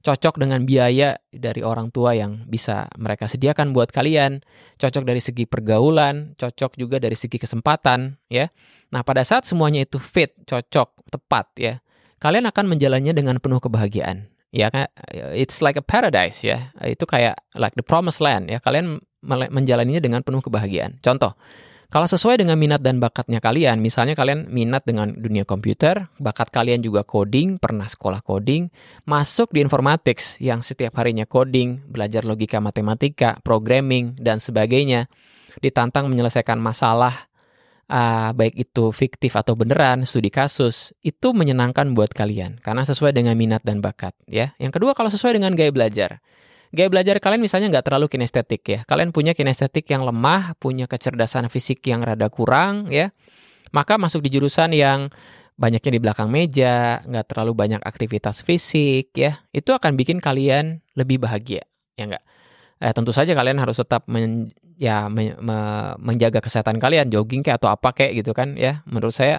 cocok 0.00 0.40
dengan 0.40 0.64
biaya 0.64 1.20
dari 1.28 1.60
orang 1.60 1.92
tua 1.92 2.16
yang 2.16 2.48
bisa 2.48 2.88
mereka 2.96 3.28
sediakan 3.28 3.76
buat 3.76 3.92
kalian, 3.92 4.40
cocok 4.80 5.04
dari 5.04 5.20
segi 5.20 5.44
pergaulan, 5.44 6.36
cocok 6.40 6.76
juga 6.80 6.96
dari 6.96 7.16
segi 7.16 7.36
kesempatan 7.36 8.16
ya. 8.32 8.48
Nah, 8.90 9.04
pada 9.06 9.22
saat 9.22 9.46
semuanya 9.46 9.84
itu 9.84 10.00
fit, 10.02 10.34
cocok, 10.48 11.12
tepat 11.12 11.46
ya, 11.60 11.74
kalian 12.18 12.48
akan 12.48 12.64
menjalannya 12.66 13.12
dengan 13.12 13.36
penuh 13.38 13.60
kebahagiaan 13.62 14.30
ya 14.50 14.66
it's 15.34 15.62
like 15.62 15.78
a 15.78 15.84
paradise 15.84 16.42
ya. 16.42 16.74
Itu 16.82 17.06
kayak 17.06 17.38
like 17.54 17.74
the 17.78 17.86
promised 17.86 18.18
land 18.18 18.50
ya. 18.50 18.58
Kalian 18.58 18.98
menjalaninya 19.24 20.02
dengan 20.02 20.20
penuh 20.26 20.42
kebahagiaan. 20.42 20.98
Contoh 21.00 21.38
kalau 21.90 22.06
sesuai 22.06 22.38
dengan 22.38 22.54
minat 22.54 22.78
dan 22.78 23.02
bakatnya 23.02 23.42
kalian, 23.42 23.82
misalnya 23.82 24.14
kalian 24.14 24.46
minat 24.46 24.86
dengan 24.86 25.10
dunia 25.10 25.42
komputer, 25.42 26.06
bakat 26.22 26.54
kalian 26.54 26.86
juga 26.86 27.02
coding, 27.02 27.58
pernah 27.58 27.90
sekolah 27.90 28.22
coding, 28.22 28.70
masuk 29.10 29.50
di 29.50 29.58
informatics 29.58 30.38
yang 30.38 30.62
setiap 30.62 30.94
harinya 31.02 31.26
coding, 31.26 31.82
belajar 31.90 32.22
logika 32.22 32.62
matematika, 32.62 33.42
programming, 33.42 34.14
dan 34.22 34.38
sebagainya, 34.38 35.10
ditantang 35.58 36.06
menyelesaikan 36.06 36.62
masalah 36.62 37.26
uh, 37.90 38.30
baik 38.38 38.54
itu 38.70 38.94
fiktif 38.94 39.34
atau 39.34 39.58
beneran, 39.58 40.06
studi 40.06 40.30
kasus, 40.30 40.94
itu 41.02 41.34
menyenangkan 41.34 41.90
buat 41.90 42.14
kalian 42.14 42.62
karena 42.62 42.86
sesuai 42.86 43.18
dengan 43.18 43.34
minat 43.34 43.66
dan 43.66 43.82
bakat 43.82 44.14
ya. 44.30 44.54
Yang 44.62 44.78
kedua 44.78 44.94
kalau 44.94 45.10
sesuai 45.10 45.42
dengan 45.42 45.58
gaya 45.58 45.74
belajar. 45.74 46.22
Gaya 46.70 46.86
belajar 46.86 47.18
kalian 47.18 47.42
misalnya 47.42 47.66
nggak 47.70 47.86
terlalu 47.90 48.06
kinestetik 48.06 48.62
ya. 48.62 48.80
Kalian 48.86 49.10
punya 49.10 49.34
kinestetik 49.34 49.90
yang 49.90 50.06
lemah, 50.06 50.54
punya 50.62 50.86
kecerdasan 50.86 51.50
fisik 51.50 51.82
yang 51.90 52.06
rada 52.06 52.30
kurang 52.30 52.86
ya. 52.86 53.10
Maka 53.74 53.98
masuk 53.98 54.22
di 54.22 54.30
jurusan 54.30 54.70
yang 54.74 55.10
banyaknya 55.58 55.98
di 55.98 56.00
belakang 56.00 56.30
meja, 56.30 57.02
nggak 57.04 57.26
terlalu 57.34 57.52
banyak 57.58 57.82
aktivitas 57.82 58.46
fisik 58.46 59.10
ya. 59.18 59.42
Itu 59.50 59.74
akan 59.74 59.98
bikin 59.98 60.22
kalian 60.22 60.80
lebih 60.94 61.20
bahagia, 61.22 61.66
ya 61.98 62.06
nggak? 62.06 62.24
Eh, 62.80 62.92
tentu 62.96 63.12
saja 63.12 63.36
kalian 63.36 63.60
harus 63.60 63.76
tetap 63.76 64.08
men, 64.08 64.54
ya 64.80 65.12
me, 65.12 65.36
me, 65.36 65.58
menjaga 66.00 66.40
kesehatan 66.40 66.80
kalian 66.80 67.12
jogging 67.12 67.44
kayak 67.44 67.60
atau 67.60 67.68
apa 67.68 67.92
kayak 67.92 68.24
gitu 68.24 68.32
kan 68.32 68.56
ya 68.56 68.80
menurut 68.88 69.12
saya 69.12 69.36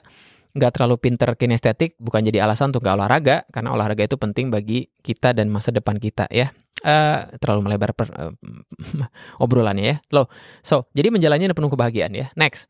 nggak 0.52 0.72
terlalu 0.76 0.96
pinter 1.00 1.30
kinestetik 1.40 1.96
bukan 1.98 2.28
jadi 2.28 2.44
alasan 2.44 2.76
untuk 2.76 2.84
gak 2.84 3.00
olahraga 3.00 3.48
karena 3.52 3.72
olahraga 3.72 4.04
itu 4.04 4.20
penting 4.20 4.52
bagi 4.52 4.92
kita 5.00 5.32
dan 5.32 5.48
masa 5.48 5.72
depan 5.72 5.98
kita 5.98 6.28
ya. 6.32 6.52
Uh, 6.82 7.30
terlalu 7.38 7.70
melebar 7.70 7.94
per, 7.94 8.10
uh, 8.10 8.34
obrolannya 9.44 9.86
ya. 9.86 9.98
Lo 10.12 10.28
so 10.66 10.90
jadi 10.92 11.14
menjalannya 11.14 11.54
penuh 11.56 11.72
kebahagiaan 11.72 12.14
ya. 12.14 12.28
Next. 12.36 12.68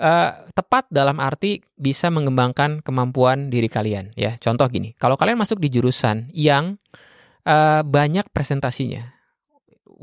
Uh, 0.00 0.48
tepat 0.56 0.88
dalam 0.88 1.20
arti 1.20 1.60
bisa 1.76 2.08
mengembangkan 2.08 2.80
kemampuan 2.80 3.52
diri 3.52 3.68
kalian 3.68 4.12
ya. 4.16 4.36
Contoh 4.40 4.66
gini 4.66 4.96
kalau 4.98 5.14
kalian 5.20 5.38
masuk 5.38 5.60
di 5.60 5.68
jurusan 5.68 6.32
yang 6.32 6.80
uh, 7.46 7.84
banyak 7.86 8.26
presentasinya 8.32 9.22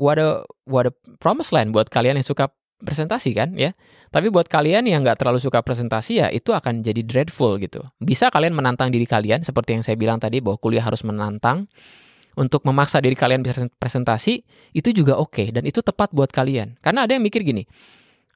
what 0.00 0.16
a 0.16 0.40
what 0.64 0.88
a 0.88 0.92
promised 1.20 1.52
land 1.52 1.76
buat 1.76 1.92
kalian 1.92 2.16
yang 2.16 2.24
suka 2.24 2.48
presentasi 2.80 3.30
kan 3.36 3.54
ya. 3.54 3.76
Tapi 4.10 4.26
buat 4.32 4.50
kalian 4.50 4.88
yang 4.90 5.06
nggak 5.06 5.22
terlalu 5.22 5.38
suka 5.38 5.62
presentasi 5.62 6.18
ya 6.18 6.28
itu 6.34 6.50
akan 6.50 6.82
jadi 6.82 7.04
dreadful 7.06 7.60
gitu. 7.62 7.84
Bisa 8.02 8.32
kalian 8.32 8.56
menantang 8.56 8.90
diri 8.90 9.06
kalian 9.06 9.46
seperti 9.46 9.78
yang 9.78 9.84
saya 9.86 9.94
bilang 9.94 10.18
tadi 10.18 10.42
bahwa 10.42 10.58
kuliah 10.58 10.82
harus 10.82 11.06
menantang 11.06 11.70
untuk 12.38 12.62
memaksa 12.66 13.02
diri 13.02 13.18
kalian 13.18 13.42
presentasi 13.78 14.42
itu 14.74 14.88
juga 14.94 15.18
oke 15.18 15.34
okay, 15.34 15.46
dan 15.50 15.66
itu 15.66 15.84
tepat 15.84 16.10
buat 16.10 16.30
kalian. 16.30 16.78
Karena 16.82 17.06
ada 17.06 17.12
yang 17.14 17.22
mikir 17.22 17.42
gini, 17.42 17.66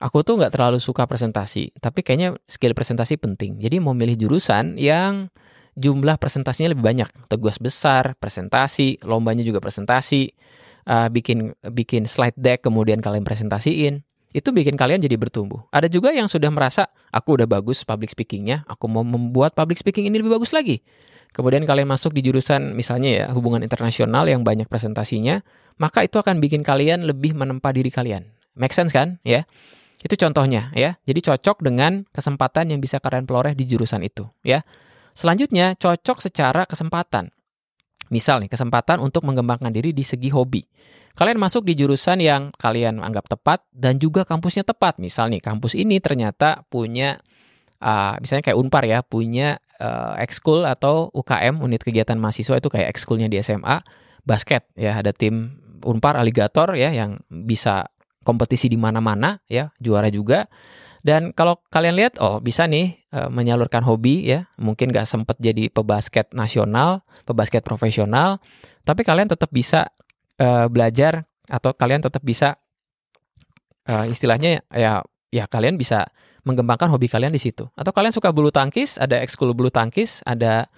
aku 0.02 0.20
tuh 0.26 0.38
nggak 0.40 0.54
terlalu 0.54 0.78
suka 0.82 1.06
presentasi, 1.06 1.78
tapi 1.78 2.02
kayaknya 2.02 2.34
skill 2.50 2.74
presentasi 2.74 3.16
penting. 3.16 3.58
Jadi 3.62 3.78
mau 3.78 3.94
milih 3.94 4.18
jurusan 4.18 4.76
yang 4.76 5.30
jumlah 5.74 6.18
presentasinya 6.18 6.74
lebih 6.74 6.86
banyak, 6.86 7.08
tugas 7.26 7.58
besar, 7.58 8.14
presentasi, 8.18 9.02
lombanya 9.06 9.42
juga 9.42 9.58
presentasi, 9.58 10.30
uh, 10.86 11.08
bikin 11.10 11.54
bikin 11.74 12.06
slide 12.06 12.38
deck 12.38 12.62
kemudian 12.62 13.02
kalian 13.02 13.26
presentasiin, 13.26 14.06
itu 14.34 14.50
bikin 14.50 14.74
kalian 14.74 14.98
jadi 14.98 15.14
bertumbuh. 15.14 15.62
Ada 15.70 15.86
juga 15.86 16.10
yang 16.10 16.26
sudah 16.26 16.50
merasa 16.50 16.90
aku 17.14 17.38
udah 17.38 17.46
bagus 17.46 17.86
public 17.86 18.10
speakingnya, 18.10 18.66
aku 18.66 18.90
mau 18.90 19.06
membuat 19.06 19.54
public 19.54 19.78
speaking 19.78 20.10
ini 20.10 20.18
lebih 20.18 20.34
bagus 20.34 20.50
lagi. 20.50 20.82
Kemudian 21.30 21.62
kalian 21.62 21.86
masuk 21.86 22.10
di 22.10 22.26
jurusan 22.26 22.74
misalnya 22.74 23.10
ya 23.10 23.24
hubungan 23.30 23.62
internasional 23.62 24.26
yang 24.26 24.42
banyak 24.42 24.66
presentasinya, 24.66 25.38
maka 25.78 26.02
itu 26.02 26.18
akan 26.18 26.42
bikin 26.42 26.66
kalian 26.66 27.06
lebih 27.06 27.38
menempa 27.38 27.70
diri 27.70 27.94
kalian. 27.94 28.26
Make 28.58 28.74
sense 28.74 28.90
kan? 28.90 29.22
Ya. 29.22 29.46
Itu 30.02 30.18
contohnya 30.18 30.74
ya. 30.74 30.98
Jadi 31.06 31.30
cocok 31.30 31.62
dengan 31.62 32.02
kesempatan 32.10 32.74
yang 32.74 32.82
bisa 32.82 32.98
kalian 32.98 33.26
peloreh 33.26 33.54
di 33.54 33.66
jurusan 33.70 34.02
itu 34.02 34.26
ya. 34.42 34.66
Selanjutnya 35.14 35.78
cocok 35.78 36.18
secara 36.18 36.66
kesempatan. 36.66 37.30
Misal 38.12 38.44
nih, 38.44 38.50
kesempatan 38.52 39.00
untuk 39.00 39.24
mengembangkan 39.24 39.72
diri 39.72 39.96
di 39.96 40.04
segi 40.04 40.28
hobi. 40.28 40.64
Kalian 41.14 41.38
masuk 41.38 41.62
di 41.62 41.78
jurusan 41.78 42.18
yang 42.18 42.50
kalian 42.58 42.98
anggap 42.98 43.30
tepat 43.30 43.62
dan 43.70 44.02
juga 44.02 44.26
kampusnya 44.26 44.66
tepat. 44.66 44.98
Misal 44.98 45.30
nih, 45.30 45.38
kampus 45.38 45.78
ini 45.78 46.02
ternyata 46.02 46.66
punya, 46.66 47.22
uh, 47.78 48.18
misalnya 48.18 48.50
kayak 48.50 48.58
Unpar 48.58 48.82
ya, 48.82 49.00
punya 49.06 49.62
uh, 49.78 50.18
ekskul 50.18 50.66
atau 50.66 51.14
UKM, 51.14 51.62
unit 51.62 51.80
kegiatan 51.86 52.18
mahasiswa 52.18 52.58
itu 52.58 52.68
kayak 52.68 52.90
ekskulnya 52.90 53.30
di 53.30 53.38
SMA, 53.40 53.78
basket 54.26 54.66
ya, 54.74 54.98
ada 54.98 55.14
tim 55.14 55.62
Unpar 55.86 56.18
Alligator 56.18 56.74
ya 56.74 56.90
yang 56.90 57.22
bisa 57.30 57.86
kompetisi 58.26 58.66
di 58.66 58.76
mana-mana 58.80 59.38
ya, 59.46 59.70
juara 59.78 60.10
juga. 60.10 60.50
Dan 61.04 61.36
kalau 61.36 61.60
kalian 61.68 62.00
lihat, 62.00 62.16
oh 62.16 62.40
bisa 62.40 62.64
nih 62.64 62.96
e, 63.12 63.28
menyalurkan 63.28 63.84
hobi 63.84 64.24
ya, 64.24 64.48
mungkin 64.56 64.88
gak 64.88 65.04
sempet 65.04 65.36
jadi 65.36 65.68
pebasket 65.68 66.32
nasional, 66.32 67.04
pebasket 67.28 67.60
profesional, 67.60 68.40
tapi 68.88 69.04
kalian 69.04 69.28
tetap 69.28 69.52
bisa 69.52 69.92
e, 70.40 70.48
belajar 70.72 71.28
atau 71.44 71.76
kalian 71.76 72.00
tetap 72.00 72.24
bisa 72.24 72.56
e, 73.84 74.08
istilahnya 74.08 74.64
ya 74.72 75.04
ya 75.28 75.44
kalian 75.44 75.76
bisa 75.76 76.08
mengembangkan 76.48 76.88
hobi 76.88 77.04
kalian 77.04 77.36
di 77.36 77.40
situ. 77.40 77.68
Atau 77.76 77.92
kalian 77.92 78.16
suka 78.16 78.32
bulu 78.32 78.48
tangkis, 78.48 78.96
ada 78.96 79.20
ekskul 79.20 79.52
bulu 79.52 79.68
tangkis, 79.68 80.24
ada 80.24 80.72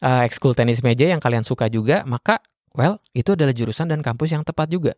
ekskul 0.00 0.56
tenis 0.56 0.80
meja 0.80 1.10
yang 1.10 1.20
kalian 1.20 1.44
suka 1.44 1.68
juga, 1.68 2.08
maka 2.08 2.40
well 2.72 3.02
itu 3.12 3.36
adalah 3.36 3.52
jurusan 3.52 3.90
dan 3.90 4.00
kampus 4.00 4.32
yang 4.32 4.48
tepat 4.48 4.72
juga. 4.72 4.96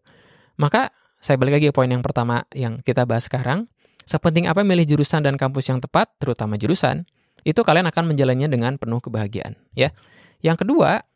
Maka 0.60 0.94
saya 1.18 1.40
balik 1.40 1.58
lagi 1.58 1.66
ke 1.68 1.74
poin 1.74 1.90
yang 1.90 2.04
pertama 2.04 2.46
yang 2.54 2.78
kita 2.84 3.02
bahas 3.02 3.26
sekarang. 3.26 3.66
Sepenting 4.10 4.50
apa 4.50 4.66
milih 4.66 4.90
jurusan 4.90 5.22
dan 5.22 5.38
kampus 5.38 5.70
yang 5.70 5.78
tepat, 5.78 6.10
terutama 6.18 6.58
jurusan, 6.58 7.06
itu 7.46 7.62
kalian 7.62 7.86
akan 7.94 8.10
menjalannya 8.10 8.50
dengan 8.50 8.74
penuh 8.74 8.98
kebahagiaan. 8.98 9.54
Ya. 9.70 9.94
Yang 10.42 10.66
kedua, 10.66 11.06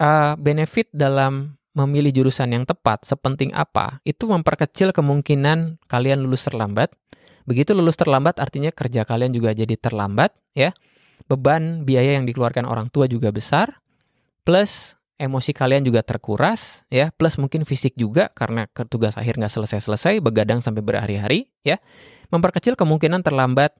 uh, 0.00 0.32
benefit 0.40 0.88
dalam 0.88 1.60
memilih 1.76 2.16
jurusan 2.16 2.48
yang 2.56 2.64
tepat 2.64 3.04
sepenting 3.04 3.52
apa, 3.52 4.00
itu 4.08 4.24
memperkecil 4.24 4.96
kemungkinan 4.96 5.84
kalian 5.84 6.24
lulus 6.24 6.48
terlambat. 6.48 6.96
Begitu 7.44 7.76
lulus 7.76 8.00
terlambat 8.00 8.40
artinya 8.40 8.72
kerja 8.72 9.04
kalian 9.04 9.36
juga 9.36 9.52
jadi 9.52 9.76
terlambat, 9.76 10.32
ya. 10.56 10.72
Beban 11.28 11.84
biaya 11.84 12.16
yang 12.16 12.24
dikeluarkan 12.24 12.64
orang 12.64 12.88
tua 12.88 13.04
juga 13.04 13.28
besar. 13.36 13.84
Plus 14.48 14.96
emosi 15.20 15.54
kalian 15.54 15.86
juga 15.86 16.02
terkuras 16.02 16.82
ya 16.90 17.14
plus 17.14 17.38
mungkin 17.38 17.62
fisik 17.62 17.94
juga 17.94 18.34
karena 18.34 18.66
tugas 18.90 19.14
akhir 19.14 19.38
nggak 19.38 19.52
selesai-selesai 19.52 20.18
begadang 20.18 20.58
sampai 20.58 20.82
berhari-hari 20.82 21.54
ya 21.62 21.78
memperkecil 22.32 22.78
kemungkinan 22.78 23.24
terlambat 23.24 23.74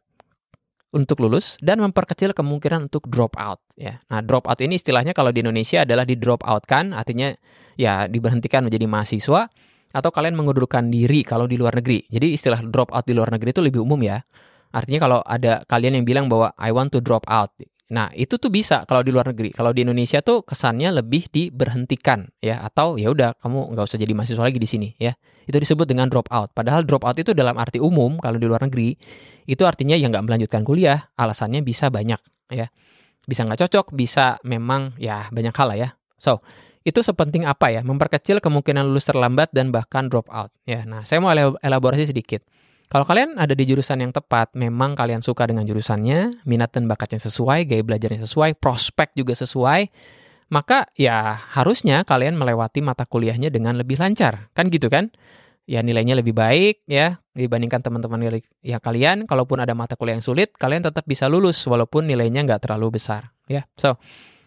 untuk 0.95 1.27
lulus 1.27 1.59
dan 1.59 1.83
memperkecil 1.83 2.31
kemungkinan 2.33 2.87
untuk 2.87 3.11
drop 3.11 3.35
out 3.35 3.59
ya. 3.75 3.99
Nah 4.09 4.23
drop 4.23 4.47
out 4.47 4.63
ini 4.63 4.79
istilahnya 4.79 5.11
kalau 5.11 5.35
di 5.35 5.43
Indonesia 5.43 5.83
adalah 5.83 6.07
di 6.07 6.15
drop 6.15 6.47
out 6.47 6.63
kan 6.65 6.95
artinya 6.95 7.35
ya 7.75 8.07
diberhentikan 8.07 8.63
menjadi 8.63 8.87
mahasiswa 8.87 9.51
atau 9.95 10.11
kalian 10.11 10.39
mengundurkan 10.39 10.91
diri 10.91 11.27
kalau 11.27 11.51
di 11.51 11.59
luar 11.59 11.79
negeri. 11.83 12.07
Jadi 12.07 12.35
istilah 12.35 12.63
drop 12.63 12.95
out 12.95 13.07
di 13.07 13.15
luar 13.15 13.35
negeri 13.35 13.51
itu 13.51 13.63
lebih 13.63 13.83
umum 13.83 13.99
ya. 14.07 14.23
Artinya 14.75 15.07
kalau 15.07 15.19
ada 15.23 15.63
kalian 15.67 16.03
yang 16.03 16.07
bilang 16.07 16.27
bahwa 16.27 16.51
I 16.59 16.71
want 16.75 16.91
to 16.95 17.03
drop 17.03 17.27
out 17.31 17.55
Nah, 17.93 18.09
itu 18.17 18.41
tuh 18.41 18.49
bisa 18.49 18.89
kalau 18.89 19.05
di 19.05 19.13
luar 19.13 19.29
negeri. 19.29 19.53
Kalau 19.53 19.69
di 19.77 19.85
Indonesia 19.85 20.25
tuh 20.25 20.41
kesannya 20.41 20.89
lebih 20.89 21.29
diberhentikan 21.29 22.25
ya 22.41 22.65
atau 22.65 22.97
ya 22.97 23.13
udah 23.13 23.37
kamu 23.37 23.77
nggak 23.77 23.85
usah 23.85 24.01
jadi 24.01 24.13
mahasiswa 24.17 24.41
lagi 24.41 24.57
di 24.57 24.69
sini 24.69 24.89
ya. 24.97 25.13
Itu 25.45 25.61
disebut 25.61 25.85
dengan 25.85 26.09
drop 26.09 26.33
out. 26.33 26.57
Padahal 26.57 26.89
drop 26.89 27.05
out 27.05 27.21
itu 27.21 27.37
dalam 27.37 27.61
arti 27.61 27.77
umum 27.77 28.17
kalau 28.17 28.41
di 28.41 28.49
luar 28.49 28.65
negeri 28.65 28.97
itu 29.45 29.63
artinya 29.69 29.93
ya 30.01 30.09
nggak 30.09 30.25
melanjutkan 30.25 30.65
kuliah. 30.65 31.13
Alasannya 31.21 31.61
bisa 31.61 31.93
banyak 31.93 32.21
ya. 32.49 32.73
Bisa 33.29 33.45
nggak 33.45 33.69
cocok, 33.69 33.93
bisa 33.93 34.41
memang 34.49 34.97
ya 34.97 35.29
banyak 35.29 35.53
hal 35.53 35.69
lah 35.69 35.77
ya. 35.77 35.89
So, 36.17 36.41
itu 36.89 37.05
sepenting 37.05 37.45
apa 37.45 37.69
ya? 37.69 37.85
Memperkecil 37.85 38.41
kemungkinan 38.41 38.85
lulus 38.85 39.09
terlambat 39.09 39.53
dan 39.53 39.69
bahkan 39.73 40.09
drop 40.09 40.29
out 40.33 40.49
ya. 40.65 40.89
Nah, 40.89 41.05
saya 41.05 41.21
mau 41.21 41.33
elaborasi 41.61 42.09
sedikit. 42.09 42.45
Kalau 42.95 43.03
kalian 43.11 43.43
ada 43.43 43.59
di 43.59 43.67
jurusan 43.67 44.07
yang 44.07 44.15
tepat, 44.15 44.55
memang 44.55 44.95
kalian 44.95 45.19
suka 45.19 45.51
dengan 45.51 45.67
jurusannya, 45.67 46.47
minat 46.47 46.71
dan 46.71 46.87
bakatnya 46.87 47.19
sesuai, 47.19 47.67
gaya 47.67 47.83
belajarnya 47.83 48.23
sesuai, 48.23 48.55
prospek 48.63 49.19
juga 49.19 49.35
sesuai, 49.35 49.91
maka 50.55 50.87
ya 50.95 51.35
harusnya 51.59 52.07
kalian 52.07 52.39
melewati 52.39 52.87
mata 52.87 53.03
kuliahnya 53.03 53.51
dengan 53.51 53.75
lebih 53.75 53.99
lancar. 53.99 54.47
Kan 54.55 54.71
gitu 54.71 54.87
kan? 54.87 55.11
Ya 55.67 55.83
nilainya 55.83 56.15
lebih 56.15 56.39
baik 56.39 56.87
ya 56.87 57.19
dibandingkan 57.35 57.83
teman-teman 57.83 58.39
ya 58.63 58.79
kalian. 58.79 59.27
Kalaupun 59.27 59.59
ada 59.59 59.75
mata 59.75 59.99
kuliah 59.99 60.15
yang 60.15 60.23
sulit, 60.23 60.55
kalian 60.55 60.87
tetap 60.87 61.03
bisa 61.03 61.27
lulus 61.27 61.67
walaupun 61.67 62.07
nilainya 62.07 62.47
nggak 62.47 62.63
terlalu 62.63 63.03
besar. 63.03 63.35
Ya, 63.51 63.67
so 63.75 63.99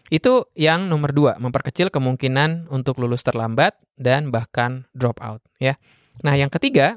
itu 0.08 0.48
yang 0.56 0.88
nomor 0.88 1.12
dua, 1.12 1.36
memperkecil 1.36 1.92
kemungkinan 1.92 2.72
untuk 2.72 2.96
lulus 2.96 3.20
terlambat 3.28 3.76
dan 4.00 4.32
bahkan 4.32 4.88
drop 4.96 5.20
out. 5.20 5.44
Ya. 5.60 5.76
Nah 6.24 6.32
yang 6.32 6.48
ketiga, 6.48 6.96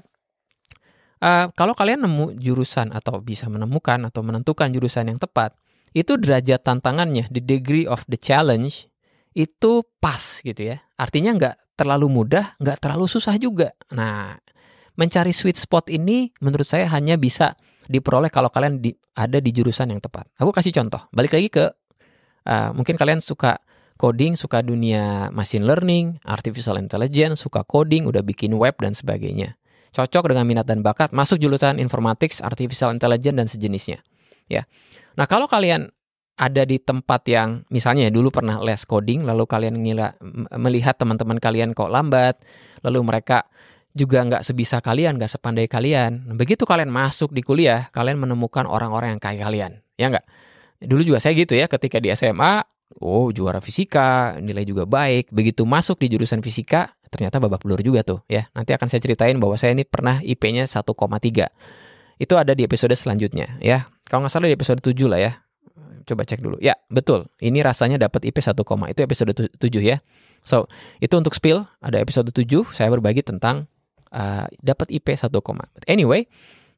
Uh, 1.21 1.53
kalau 1.53 1.77
kalian 1.77 2.01
nemu 2.01 2.41
jurusan 2.41 2.89
atau 2.89 3.21
bisa 3.21 3.45
menemukan 3.45 4.09
atau 4.09 4.25
menentukan 4.25 4.73
jurusan 4.73 5.05
yang 5.05 5.21
tepat, 5.21 5.53
itu 5.93 6.17
derajat 6.17 6.65
tantangannya, 6.65 7.29
the 7.29 7.37
degree 7.37 7.85
of 7.85 8.01
the 8.09 8.17
challenge, 8.17 8.89
itu 9.37 9.85
pas 10.01 10.41
gitu 10.41 10.73
ya. 10.73 10.81
Artinya 10.97 11.37
nggak 11.37 11.55
terlalu 11.77 12.09
mudah, 12.09 12.57
nggak 12.57 12.81
terlalu 12.81 13.05
susah 13.05 13.37
juga. 13.37 13.69
Nah, 13.93 14.33
mencari 14.97 15.29
sweet 15.29 15.61
spot 15.61 15.93
ini 15.93 16.33
menurut 16.41 16.65
saya 16.65 16.89
hanya 16.89 17.21
bisa 17.21 17.53
diperoleh 17.85 18.33
kalau 18.33 18.49
kalian 18.49 18.81
di, 18.81 18.89
ada 19.13 19.37
di 19.37 19.53
jurusan 19.53 19.93
yang 19.93 20.01
tepat. 20.01 20.25
Aku 20.41 20.49
kasih 20.49 20.73
contoh, 20.73 21.05
balik 21.13 21.37
lagi 21.37 21.53
ke 21.53 21.69
uh, 22.49 22.73
mungkin 22.73 22.97
kalian 22.97 23.21
suka 23.21 23.61
coding, 23.93 24.33
suka 24.33 24.65
dunia 24.65 25.29
machine 25.29 25.69
learning, 25.69 26.17
artificial 26.25 26.81
intelligence, 26.81 27.45
suka 27.45 27.61
coding, 27.61 28.09
udah 28.09 28.25
bikin 28.25 28.57
web 28.57 28.73
dan 28.81 28.97
sebagainya 28.97 29.53
cocok 29.91 30.31
dengan 30.31 30.47
minat 30.47 30.65
dan 30.67 30.79
bakat, 30.79 31.11
masuk 31.11 31.39
jurusan 31.39 31.77
informatics, 31.79 32.39
artificial 32.39 32.95
intelligence 32.95 33.37
dan 33.37 33.47
sejenisnya. 33.47 33.99
Ya. 34.47 34.67
Nah, 35.19 35.27
kalau 35.27 35.47
kalian 35.47 35.91
ada 36.39 36.63
di 36.65 36.79
tempat 36.81 37.21
yang 37.27 37.67
misalnya 37.69 38.07
dulu 38.09 38.33
pernah 38.33 38.57
les 38.63 38.81
coding 38.87 39.27
lalu 39.27 39.45
kalian 39.45 39.77
ngila, 39.77 40.15
melihat 40.57 40.97
teman-teman 40.97 41.37
kalian 41.37 41.75
kok 41.75 41.91
lambat 41.91 42.39
lalu 42.81 43.03
mereka 43.05 43.45
juga 43.91 44.23
nggak 44.23 44.41
sebisa 44.47 44.79
kalian 44.79 45.19
nggak 45.19 45.37
sepandai 45.37 45.67
kalian 45.67 46.33
begitu 46.39 46.63
kalian 46.63 46.87
masuk 46.87 47.35
di 47.35 47.43
kuliah 47.43 47.91
kalian 47.91 48.23
menemukan 48.23 48.63
orang-orang 48.63 49.19
yang 49.19 49.21
kayak 49.21 49.43
kalian 49.43 49.71
ya 49.99 50.07
nggak 50.07 50.25
dulu 50.81 51.03
juga 51.03 51.19
saya 51.19 51.35
gitu 51.35 51.53
ya 51.59 51.67
ketika 51.67 51.99
di 51.99 52.07
SMA 52.15 52.63
oh 53.03 53.29
juara 53.35 53.59
fisika 53.59 54.39
nilai 54.39 54.63
juga 54.63 54.87
baik 54.87 55.35
begitu 55.35 55.67
masuk 55.67 55.99
di 55.99 56.07
jurusan 56.07 56.39
fisika 56.39 56.95
ternyata 57.11 57.43
babak 57.43 57.67
belur 57.67 57.83
juga 57.83 58.01
tuh 58.07 58.23
ya. 58.31 58.47
Nanti 58.55 58.71
akan 58.71 58.87
saya 58.87 59.03
ceritain 59.03 59.35
bahwa 59.37 59.59
saya 59.59 59.75
ini 59.75 59.83
pernah 59.83 60.23
IP-nya 60.23 60.63
1,3. 60.65 60.87
Itu 62.17 62.33
ada 62.39 62.55
di 62.55 62.63
episode 62.63 62.95
selanjutnya 62.95 63.59
ya. 63.59 63.91
Kalau 64.07 64.23
nggak 64.23 64.31
salah 64.31 64.47
di 64.47 64.55
episode 64.55 64.79
7 64.79 64.95
lah 65.11 65.19
ya. 65.19 65.31
Coba 66.07 66.25
cek 66.25 66.41
dulu. 66.41 66.57
Ya, 66.57 66.79
betul. 66.89 67.29
Ini 67.37 67.61
rasanya 67.61 68.01
dapat 68.01 68.25
IP 68.25 68.41
1, 68.41 68.57
itu 68.89 68.99
episode 69.05 69.31
7 69.37 69.61
ya. 69.83 70.01
So, 70.41 70.65
itu 70.97 71.13
untuk 71.13 71.37
spill 71.37 71.61
ada 71.77 72.01
episode 72.01 72.33
7 72.33 72.73
saya 72.73 72.89
berbagi 72.89 73.21
tentang 73.21 73.69
uh, 74.09 74.49
dapat 74.59 74.89
IP 74.89 75.13
1, 75.13 75.29
anyway, 75.85 76.25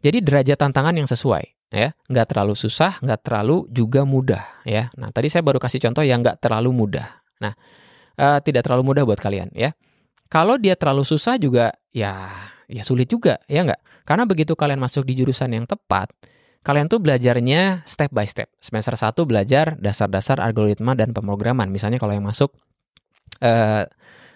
jadi 0.03 0.19
derajat 0.19 0.59
tantangan 0.59 0.91
yang 0.99 1.07
sesuai 1.07 1.43
ya, 1.71 1.95
nggak 2.11 2.27
terlalu 2.35 2.53
susah, 2.59 2.99
nggak 2.99 3.23
terlalu 3.23 3.65
juga 3.71 4.03
mudah 4.03 4.43
ya. 4.67 4.91
Nah, 4.99 5.09
tadi 5.15 5.31
saya 5.31 5.41
baru 5.41 5.57
kasih 5.63 5.79
contoh 5.79 6.03
yang 6.03 6.19
nggak 6.19 6.43
terlalu 6.43 6.75
mudah. 6.75 7.23
Nah, 7.39 7.55
uh, 8.19 8.39
tidak 8.43 8.67
terlalu 8.67 8.93
mudah 8.93 9.03
buat 9.07 9.17
kalian 9.17 9.49
ya. 9.55 9.71
Kalau 10.33 10.57
dia 10.57 10.73
terlalu 10.73 11.05
susah 11.05 11.37
juga 11.37 11.77
ya 11.93 12.25
ya 12.65 12.81
sulit 12.81 13.05
juga 13.05 13.37
ya 13.45 13.61
nggak? 13.61 14.01
Karena 14.01 14.25
begitu 14.25 14.57
kalian 14.57 14.81
masuk 14.81 15.05
di 15.05 15.13
jurusan 15.13 15.53
yang 15.53 15.69
tepat, 15.69 16.09
kalian 16.65 16.89
tuh 16.89 16.97
belajarnya 16.97 17.85
step 17.85 18.09
by 18.09 18.25
step. 18.25 18.49
Semester 18.57 18.97
1 18.97 19.13
belajar 19.29 19.77
dasar-dasar 19.77 20.41
algoritma 20.41 20.97
dan 20.97 21.13
pemrograman. 21.13 21.69
Misalnya 21.69 22.01
kalau 22.01 22.17
yang 22.17 22.25
masuk 22.25 22.49
uh, 23.45 23.85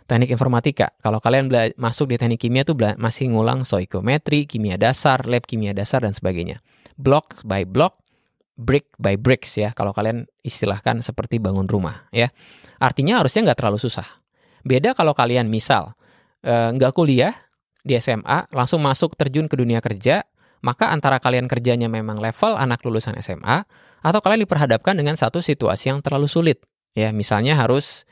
teknik 0.05 0.29
informatika. 0.37 0.93
Kalau 1.01 1.17
kalian 1.17 1.49
masuk 1.81 2.13
di 2.13 2.21
teknik 2.21 2.45
kimia 2.45 2.61
tuh 2.61 2.77
masih 2.77 3.33
ngulang 3.33 3.65
stoikiometri, 3.65 4.45
kimia 4.45 4.77
dasar, 4.77 5.25
lab 5.25 5.49
kimia 5.49 5.73
dasar 5.73 6.05
dan 6.05 6.13
sebagainya. 6.13 6.61
Block 6.93 7.41
by 7.41 7.65
block, 7.65 8.05
brick 8.53 8.93
by 9.01 9.17
bricks 9.17 9.57
ya. 9.57 9.73
Kalau 9.73 9.97
kalian 9.97 10.29
istilahkan 10.45 11.01
seperti 11.01 11.41
bangun 11.41 11.65
rumah 11.65 12.05
ya. 12.13 12.29
Artinya 12.77 13.19
harusnya 13.25 13.49
nggak 13.49 13.59
terlalu 13.65 13.81
susah. 13.81 14.26
Beda 14.65 14.93
kalau 14.97 15.13
kalian 15.13 15.51
misal 15.51 15.93
eh, 16.45 16.69
nggak 16.73 16.93
kuliah 16.95 17.33
di 17.87 17.95
SMA, 17.97 18.51
langsung 18.51 18.83
masuk 18.83 19.15
terjun 19.15 19.47
ke 19.47 19.55
dunia 19.55 19.79
kerja, 19.79 20.27
maka 20.59 20.91
antara 20.91 21.23
kalian 21.23 21.47
kerjanya 21.47 21.87
memang 21.87 22.19
level 22.19 22.59
anak 22.59 22.83
lulusan 22.83 23.15
SMA, 23.23 23.63
atau 24.03 24.19
kalian 24.19 24.43
diperhadapkan 24.43 24.93
dengan 24.99 25.15
satu 25.15 25.39
situasi 25.39 25.95
yang 25.95 25.99
terlalu 26.03 26.27
sulit. 26.27 26.59
Ya, 26.97 27.13
misalnya 27.13 27.55
harus 27.55 28.03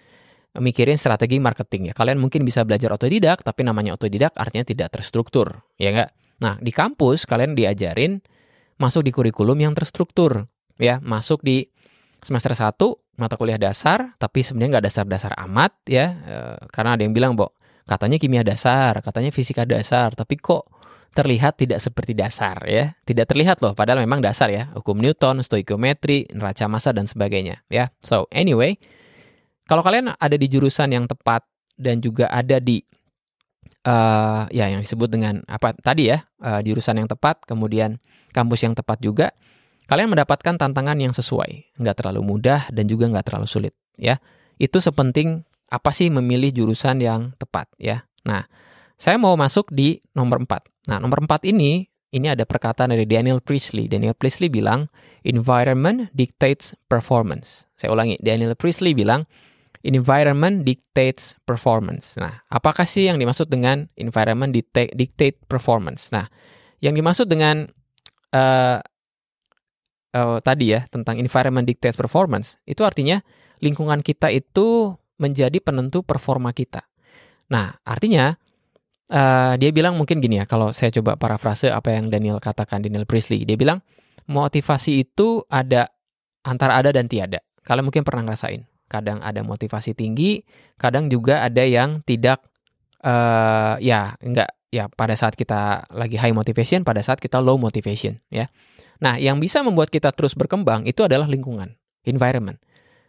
mikirin 0.55 0.95
strategi 0.95 1.41
marketing 1.41 1.91
ya. 1.91 1.93
Kalian 1.93 2.21
mungkin 2.21 2.47
bisa 2.47 2.63
belajar 2.63 2.93
otodidak, 2.95 3.43
tapi 3.43 3.67
namanya 3.67 3.97
otodidak 3.97 4.31
artinya 4.39 4.63
tidak 4.63 4.95
terstruktur, 4.95 5.65
ya 5.75 5.91
enggak? 5.91 6.09
Nah, 6.39 6.59
di 6.59 6.71
kampus 6.71 7.27
kalian 7.27 7.55
diajarin 7.55 8.19
masuk 8.79 9.07
di 9.07 9.11
kurikulum 9.11 9.59
yang 9.59 9.73
terstruktur, 9.75 10.47
ya. 10.79 11.03
Masuk 11.03 11.43
di 11.43 11.67
semester 12.25 12.57
1 12.57 12.73
mata 13.21 13.37
kuliah 13.37 13.61
dasar, 13.61 14.17
tapi 14.17 14.41
sebenarnya 14.41 14.79
nggak 14.81 14.85
dasar-dasar 14.89 15.31
amat 15.45 15.71
ya. 15.85 16.05
E, 16.25 16.35
karena 16.73 16.97
ada 16.97 17.01
yang 17.05 17.13
bilang, 17.13 17.37
Bo, 17.37 17.53
katanya 17.85 18.17
kimia 18.17 18.41
dasar, 18.41 18.97
katanya 19.05 19.29
fisika 19.29 19.63
dasar, 19.63 20.11
tapi 20.17 20.41
kok 20.41 20.65
terlihat 21.15 21.55
tidak 21.55 21.79
seperti 21.79 22.11
dasar 22.17 22.59
ya. 22.67 22.91
Tidak 23.07 23.23
terlihat 23.23 23.61
loh, 23.63 23.71
padahal 23.77 24.03
memang 24.03 24.19
dasar 24.19 24.51
ya. 24.51 24.73
Hukum 24.73 24.99
Newton, 24.99 25.45
stoikiometri, 25.45 26.27
neraca 26.33 26.65
massa 26.67 26.91
dan 26.91 27.07
sebagainya 27.07 27.63
ya. 27.71 27.93
So, 28.03 28.27
anyway, 28.33 28.75
kalau 29.69 29.85
kalian 29.85 30.17
ada 30.17 30.35
di 30.35 30.49
jurusan 30.49 30.91
yang 30.91 31.05
tepat 31.07 31.45
dan 31.79 32.03
juga 32.03 32.27
ada 32.27 32.59
di 32.59 32.83
uh, 33.87 34.43
ya 34.51 34.67
yang 34.67 34.81
disebut 34.83 35.07
dengan 35.07 35.39
apa 35.47 35.71
tadi 35.77 36.11
ya 36.11 36.25
uh, 36.43 36.59
jurusan 36.59 36.99
yang 36.99 37.07
tepat, 37.07 37.47
kemudian 37.47 38.01
kampus 38.35 38.67
yang 38.67 38.75
tepat 38.75 38.99
juga, 38.99 39.31
kalian 39.85 40.11
mendapatkan 40.11 40.57
tantangan 40.57 40.97
yang 40.97 41.13
sesuai, 41.13 41.77
nggak 41.77 41.95
terlalu 42.01 42.21
mudah 42.25 42.69
dan 42.73 42.85
juga 42.89 43.09
nggak 43.09 43.25
terlalu 43.25 43.47
sulit 43.49 43.73
ya. 43.97 44.19
Itu 44.57 44.79
sepenting 44.79 45.43
apa 45.69 45.91
sih 45.91 46.07
memilih 46.13 46.53
jurusan 46.53 47.01
yang 47.01 47.33
tepat 47.35 47.69
ya. 47.77 48.05
Nah, 48.25 48.45
saya 48.95 49.19
mau 49.19 49.35
masuk 49.35 49.69
di 49.73 49.99
nomor 50.15 50.43
4. 50.43 50.89
Nah, 50.89 50.97
nomor 51.01 51.25
4 51.25 51.49
ini 51.51 51.85
ini 52.15 52.31
ada 52.31 52.47
perkataan 52.47 52.95
dari 52.95 53.03
Daniel 53.03 53.43
Priestley. 53.43 53.91
Daniel 53.91 54.15
Priestley 54.15 54.47
bilang, 54.47 54.87
environment 55.27 56.07
dictates 56.15 56.71
performance. 56.87 57.67
Saya 57.75 57.91
ulangi, 57.91 58.15
Daniel 58.23 58.55
Priestley 58.55 58.95
bilang, 58.95 59.27
environment 59.83 60.63
dictates 60.63 61.35
performance. 61.43 62.15
Nah, 62.15 62.39
apakah 62.47 62.87
sih 62.87 63.11
yang 63.11 63.19
dimaksud 63.19 63.51
dengan 63.51 63.91
environment 63.99 64.55
dictate, 64.55 65.35
performance? 65.51 66.07
Nah, 66.15 66.25
yang 66.79 66.95
dimaksud 66.95 67.27
dengan 67.27 67.67
uh, 68.31 68.79
uh, 70.15 70.39
tadi 70.39 70.71
ya 70.71 70.87
tentang 70.87 71.19
environment 71.19 71.67
dictates 71.67 71.99
performance 71.99 72.55
itu 72.63 72.81
artinya 72.87 73.19
lingkungan 73.59 73.99
kita 73.99 74.31
itu 74.31 74.95
menjadi 75.19 75.59
penentu 75.63 76.03
performa 76.03 76.51
kita. 76.51 76.83
Nah, 77.51 77.71
artinya 77.87 78.35
uh, 79.11 79.53
dia 79.55 79.71
bilang 79.71 79.95
mungkin 79.95 80.19
gini 80.19 80.43
ya, 80.43 80.45
kalau 80.47 80.75
saya 80.75 80.91
coba 80.91 81.15
parafrase 81.15 81.71
apa 81.71 81.95
yang 81.95 82.11
Daniel 82.11 82.41
katakan, 82.43 82.83
Daniel 82.83 83.07
Priestley, 83.07 83.47
dia 83.47 83.55
bilang 83.55 83.79
motivasi 84.27 85.05
itu 85.05 85.45
ada 85.47 85.87
antara 86.43 86.75
ada 86.75 86.91
dan 86.91 87.07
tiada. 87.07 87.39
Kalian 87.63 87.87
mungkin 87.87 88.03
pernah 88.03 88.27
ngerasain 88.27 88.65
kadang 88.85 89.23
ada 89.23 89.41
motivasi 89.41 89.97
tinggi, 89.97 90.45
kadang 90.77 91.09
juga 91.09 91.41
ada 91.41 91.63
yang 91.65 92.05
tidak 92.05 92.43
uh, 93.01 93.81
ya 93.81 94.13
enggak 94.21 94.51
ya 94.75 94.91
pada 94.91 95.15
saat 95.15 95.39
kita 95.39 95.87
lagi 95.95 96.19
high 96.19 96.35
motivation, 96.35 96.83
pada 96.83 96.99
saat 96.99 97.23
kita 97.23 97.39
low 97.39 97.55
motivation 97.55 98.19
ya. 98.27 98.51
Nah, 98.99 99.15
yang 99.15 99.39
bisa 99.39 99.63
membuat 99.63 99.87
kita 99.87 100.11
terus 100.11 100.35
berkembang 100.35 100.83
itu 100.83 100.99
adalah 101.07 101.31
lingkungan, 101.31 101.79
environment. 102.03 102.59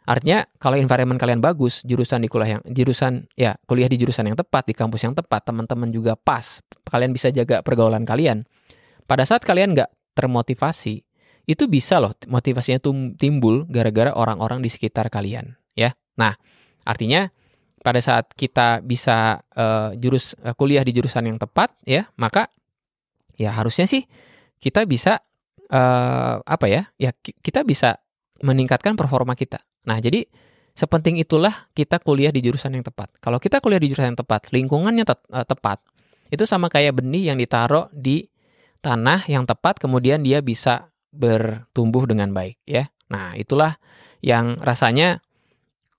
Artinya 0.06 0.46
kalau 0.62 0.78
environment 0.78 1.18
kalian 1.18 1.42
bagus, 1.42 1.82
jurusan 1.82 2.22
di 2.22 2.30
kuliah 2.30 2.58
yang 2.58 2.62
jurusan 2.62 3.26
ya 3.34 3.58
kuliah 3.66 3.90
di 3.90 3.98
jurusan 3.98 4.30
yang 4.30 4.38
tepat, 4.38 4.70
di 4.70 4.74
kampus 4.78 5.02
yang 5.02 5.18
tepat, 5.18 5.50
teman-teman 5.50 5.90
juga 5.90 6.14
pas, 6.14 6.62
kalian 6.86 7.10
bisa 7.10 7.34
jaga 7.34 7.66
pergaulan 7.66 8.06
kalian. 8.06 8.46
Pada 9.10 9.26
saat 9.26 9.42
kalian 9.42 9.74
nggak 9.74 9.90
termotivasi, 10.14 11.02
itu 11.50 11.64
bisa 11.66 11.98
loh 11.98 12.14
motivasinya 12.30 12.78
timbul 13.18 13.66
gara-gara 13.66 14.14
orang-orang 14.14 14.62
di 14.62 14.70
sekitar 14.70 15.10
kalian 15.10 15.58
ya. 15.74 15.90
Nah, 16.14 16.38
artinya 16.86 17.26
pada 17.86 18.02
saat 18.02 18.34
kita 18.34 18.82
bisa 18.82 19.38
uh, 19.54 19.94
jurus 19.94 20.34
uh, 20.42 20.58
kuliah 20.58 20.82
di 20.82 20.90
jurusan 20.90 21.30
yang 21.30 21.38
tepat 21.38 21.70
ya, 21.86 22.10
maka 22.18 22.50
ya 23.38 23.54
harusnya 23.54 23.86
sih 23.86 24.02
kita 24.58 24.82
bisa 24.90 25.22
uh, 25.70 26.42
apa 26.42 26.66
ya? 26.66 26.90
Ya 26.98 27.14
kita 27.22 27.62
bisa 27.62 28.02
meningkatkan 28.42 28.98
performa 28.98 29.38
kita. 29.38 29.62
Nah, 29.86 30.02
jadi 30.02 30.26
sepenting 30.74 31.22
itulah 31.22 31.70
kita 31.78 32.02
kuliah 32.02 32.34
di 32.34 32.42
jurusan 32.42 32.74
yang 32.74 32.82
tepat. 32.82 33.14
Kalau 33.22 33.38
kita 33.38 33.62
kuliah 33.62 33.78
di 33.78 33.86
jurusan 33.86 34.10
yang 34.10 34.18
tepat, 34.18 34.50
lingkungannya 34.50 35.06
te 35.06 35.14
tepat, 35.46 35.78
itu 36.34 36.42
sama 36.42 36.66
kayak 36.66 36.98
benih 36.98 37.30
yang 37.30 37.38
ditaruh 37.38 37.86
di 37.94 38.26
tanah 38.82 39.30
yang 39.30 39.46
tepat 39.46 39.78
kemudian 39.78 40.26
dia 40.26 40.42
bisa 40.42 40.90
bertumbuh 41.14 42.02
dengan 42.02 42.34
baik 42.34 42.58
ya. 42.66 42.90
Nah, 43.14 43.38
itulah 43.38 43.78
yang 44.26 44.58
rasanya 44.58 45.22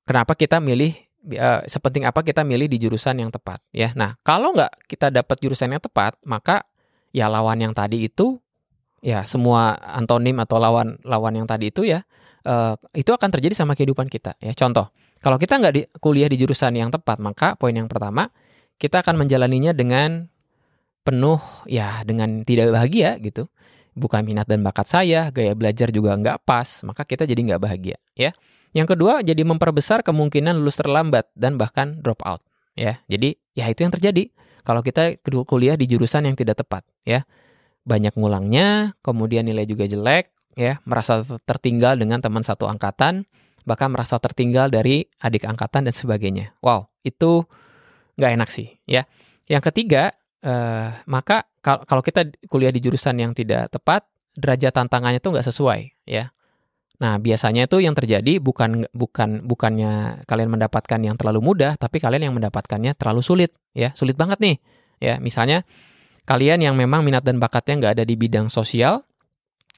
kenapa 0.04 0.36
kita 0.36 0.60
milih 0.60 1.06
uh, 1.35 1.61
sepenting 1.67 2.07
apa 2.07 2.23
kita 2.23 2.47
milih 2.47 2.71
di 2.71 2.79
jurusan 2.79 3.19
yang 3.19 3.31
tepat 3.31 3.59
ya. 3.75 3.91
Nah, 3.93 4.15
kalau 4.23 4.55
nggak 4.55 4.87
kita 4.87 5.11
dapat 5.11 5.37
jurusan 5.43 5.75
yang 5.75 5.83
tepat, 5.83 6.15
maka 6.23 6.63
ya 7.11 7.27
lawan 7.27 7.59
yang 7.59 7.73
tadi 7.75 8.07
itu 8.07 8.39
ya 9.03 9.23
semua 9.27 9.77
antonim 9.77 10.35
atau 10.41 10.57
lawan 10.57 10.97
lawan 11.05 11.33
yang 11.37 11.47
tadi 11.47 11.69
itu 11.69 11.85
ya 11.85 12.01
uh, 12.47 12.73
itu 12.95 13.11
akan 13.13 13.29
terjadi 13.29 13.53
sama 13.53 13.75
kehidupan 13.75 14.07
kita 14.07 14.39
ya. 14.39 14.55
Contoh, 14.55 14.89
kalau 15.19 15.35
kita 15.35 15.59
nggak 15.59 15.73
di, 15.73 15.81
kuliah 15.99 16.31
di 16.31 16.39
jurusan 16.39 16.73
yang 16.77 16.89
tepat, 16.89 17.19
maka 17.19 17.59
poin 17.59 17.75
yang 17.75 17.91
pertama 17.91 18.31
kita 18.77 19.01
akan 19.03 19.19
menjalaninya 19.25 19.73
dengan 19.73 20.29
penuh 21.01 21.39
ya 21.67 22.03
dengan 22.07 22.43
tidak 22.47 22.71
bahagia 22.71 23.19
gitu. 23.19 23.47
Bukan 23.97 24.21
minat 24.29 24.45
dan 24.45 24.61
bakat 24.61 24.85
saya, 24.85 25.33
gaya 25.33 25.57
belajar 25.57 25.89
juga 25.89 26.13
nggak 26.13 26.45
pas, 26.45 26.85
maka 26.85 27.01
kita 27.01 27.25
jadi 27.25 27.53
nggak 27.53 27.61
bahagia 27.61 27.97
ya. 28.13 28.29
Yang 28.75 28.97
kedua, 28.97 29.23
jadi 29.23 29.41
memperbesar 29.47 30.03
kemungkinan 30.03 30.60
lulus 30.60 30.80
terlambat 30.80 31.32
dan 31.34 31.56
bahkan 31.56 31.99
drop 32.03 32.19
out. 32.27 32.43
Ya, 32.77 33.01
jadi 33.10 33.34
ya 33.58 33.65
itu 33.73 33.82
yang 33.82 33.93
terjadi 33.93 34.30
kalau 34.62 34.86
kita 34.86 35.17
kuliah 35.23 35.73
di 35.80 35.89
jurusan 35.89 36.27
yang 36.30 36.36
tidak 36.38 36.62
tepat. 36.62 36.86
Ya, 37.08 37.25
banyak 37.88 38.13
ngulangnya, 38.19 38.99
kemudian 38.99 39.47
nilai 39.47 39.63
juga 39.63 39.88
jelek, 39.88 40.30
ya, 40.60 40.84
merasa 40.84 41.23
tertinggal 41.47 41.95
dengan 41.95 42.19
teman 42.19 42.43
satu 42.43 42.67
angkatan, 42.67 43.23
bahkan 43.63 43.89
merasa 43.89 44.19
tertinggal 44.19 44.67
dari 44.67 45.08
adik 45.23 45.47
angkatan 45.47 45.88
dan 45.88 45.95
sebagainya. 45.95 46.53
Wow, 46.60 46.91
itu 47.08 47.47
nggak 48.19 48.32
enak 48.36 48.49
sih. 48.51 48.75
Ya, 48.84 49.08
yang 49.47 49.63
ketiga, 49.63 50.12
eh, 50.43 50.91
maka 51.08 51.47
kalau 51.63 52.03
kita 52.03 52.27
kuliah 52.51 52.71
di 52.71 52.84
jurusan 52.84 53.17
yang 53.19 53.32
tidak 53.32 53.71
tepat, 53.71 54.06
derajat 54.38 54.75
tantangannya 54.75 55.23
itu 55.23 55.34
nggak 55.34 55.47
sesuai. 55.47 55.82
Ya, 56.06 56.30
Nah, 56.97 57.21
biasanya 57.21 57.69
itu 57.69 57.77
yang 57.77 57.93
terjadi 57.93 58.41
bukan 58.41 58.89
bukan 58.89 59.45
bukannya 59.45 60.25
kalian 60.25 60.49
mendapatkan 60.49 60.97
yang 60.97 61.13
terlalu 61.13 61.45
mudah, 61.45 61.77
tapi 61.77 62.01
kalian 62.01 62.29
yang 62.31 62.36
mendapatkannya 62.36 62.97
terlalu 62.97 63.21
sulit, 63.21 63.53
ya. 63.77 63.93
Sulit 63.93 64.17
banget 64.17 64.41
nih. 64.41 64.57
Ya, 64.97 65.21
misalnya 65.21 65.62
kalian 66.25 66.65
yang 66.65 66.73
memang 66.73 67.05
minat 67.05 67.21
dan 67.21 67.38
bakatnya 67.38 67.77
nggak 67.77 67.93
ada 68.01 68.03
di 68.03 68.17
bidang 68.17 68.49
sosial, 68.49 69.05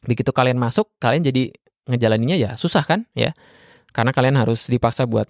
begitu 0.08 0.32
kalian 0.32 0.55
masuk, 0.55 0.95
kalian 0.95 1.27
jadi 1.27 1.51
ngejalaninya 1.91 2.39
ya 2.39 2.55
susah 2.55 2.88
kan, 2.88 3.03
ya. 3.12 3.36
Karena 3.91 4.15
kalian 4.15 4.39
harus 4.39 4.71
dipaksa 4.71 5.03
buat 5.03 5.27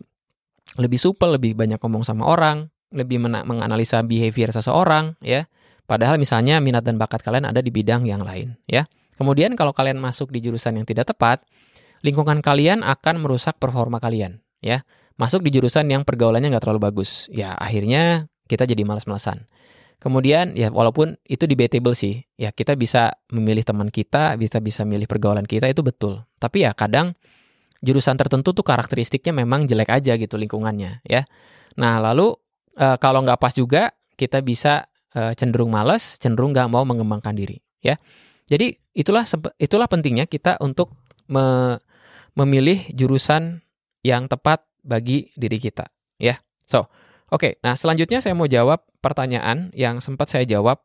lebih 0.77 1.01
supel, 1.01 1.41
lebih 1.41 1.57
banyak 1.57 1.81
ngomong 1.81 2.05
sama 2.05 2.29
orang, 2.29 2.69
lebih 2.93 3.17
menganalisa 3.25 4.05
behavior 4.05 4.53
seseorang, 4.53 5.17
ya. 5.25 5.49
Padahal 5.89 6.21
misalnya 6.21 6.61
minat 6.61 6.85
dan 6.85 7.01
bakat 7.01 7.25
kalian 7.25 7.49
ada 7.49 7.65
di 7.65 7.73
bidang 7.73 8.05
yang 8.05 8.21
lain, 8.21 8.53
ya. 8.69 8.85
Kemudian 9.17 9.57
kalau 9.57 9.73
kalian 9.73 9.97
masuk 9.97 10.29
di 10.29 10.39
jurusan 10.45 10.77
yang 10.77 10.85
tidak 10.85 11.09
tepat, 11.09 11.41
lingkungan 12.01 12.39
kalian 12.39 12.83
akan 12.85 13.21
merusak 13.21 13.57
performa 13.57 13.99
kalian, 13.99 14.41
ya. 14.59 14.83
Masuk 15.19 15.43
di 15.43 15.51
jurusan 15.51 15.91
yang 15.91 16.07
pergaulannya 16.07 16.47
nggak 16.47 16.63
terlalu 16.63 16.79
bagus, 16.87 17.27
ya 17.27 17.51
akhirnya 17.59 18.31
kita 18.47 18.63
jadi 18.63 18.87
malas-malasan. 18.87 19.51
Kemudian 19.99 20.55
ya 20.55 20.71
walaupun 20.71 21.19
itu 21.27 21.43
debatable 21.43 21.91
sih, 21.91 22.23
ya 22.39 22.55
kita 22.55 22.79
bisa 22.79 23.19
memilih 23.35 23.67
teman 23.67 23.91
kita, 23.91 24.39
bisa 24.39 24.63
bisa 24.63 24.87
milih 24.87 25.11
pergaulan 25.11 25.43
kita 25.43 25.67
itu 25.67 25.83
betul. 25.83 26.23
Tapi 26.39 26.63
ya 26.63 26.71
kadang 26.71 27.11
jurusan 27.83 28.15
tertentu 28.15 28.55
tuh 28.55 28.63
karakteristiknya 28.63 29.35
memang 29.35 29.67
jelek 29.67 29.91
aja 29.91 30.15
gitu 30.15 30.39
lingkungannya, 30.39 31.03
ya. 31.03 31.27
Nah 31.75 31.99
lalu 31.99 32.31
e, 32.79 32.95
kalau 32.95 33.19
nggak 33.27 33.43
pas 33.43 33.51
juga 33.51 33.91
kita 34.15 34.39
bisa 34.39 34.87
e, 35.11 35.35
cenderung 35.35 35.67
malas, 35.67 36.15
cenderung 36.15 36.55
nggak 36.55 36.71
mau 36.71 36.87
mengembangkan 36.87 37.35
diri, 37.35 37.59
ya. 37.83 37.99
Jadi 38.47 38.71
itulah 38.95 39.27
itulah 39.59 39.91
pentingnya 39.91 40.31
kita 40.31 40.63
untuk 40.63 40.95
me, 41.27 41.75
memilih 42.37 42.85
jurusan 42.93 43.63
yang 44.05 44.27
tepat 44.27 44.65
bagi 44.81 45.31
diri 45.35 45.59
kita, 45.61 45.87
ya. 46.17 46.39
So, 46.65 46.87
Oke, 47.29 47.61
nah 47.61 47.77
selanjutnya 47.77 48.25
saya 48.25 48.33
mau 48.33 48.49
jawab 48.49 48.81
pertanyaan 49.05 49.69
yang 49.77 50.01
sempat 50.01 50.33
saya 50.33 50.49
jawab 50.49 50.81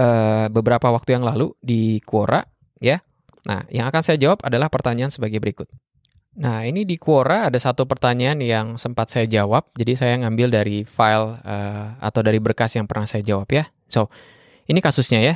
uh, 0.00 0.48
beberapa 0.48 0.88
waktu 0.88 1.20
yang 1.20 1.24
lalu 1.24 1.52
di 1.60 2.00
Quora, 2.00 2.40
ya. 2.80 3.04
Nah, 3.44 3.68
yang 3.68 3.84
akan 3.92 4.00
saya 4.00 4.16
jawab 4.16 4.40
adalah 4.40 4.72
pertanyaan 4.72 5.12
sebagai 5.12 5.36
berikut. 5.44 5.68
Nah, 6.40 6.64
ini 6.64 6.88
di 6.88 6.96
Quora 6.96 7.52
ada 7.52 7.60
satu 7.60 7.84
pertanyaan 7.84 8.40
yang 8.40 8.66
sempat 8.80 9.12
saya 9.12 9.28
jawab. 9.28 9.68
Jadi 9.76 10.00
saya 10.00 10.16
ngambil 10.24 10.48
dari 10.48 10.88
file 10.88 11.36
uh, 11.44 12.00
atau 12.00 12.24
dari 12.24 12.40
berkas 12.40 12.74
yang 12.80 12.88
pernah 12.88 13.04
saya 13.04 13.20
jawab 13.20 13.46
ya. 13.52 13.68
So, 13.86 14.08
ini 14.64 14.80
kasusnya 14.80 15.20
ya. 15.20 15.34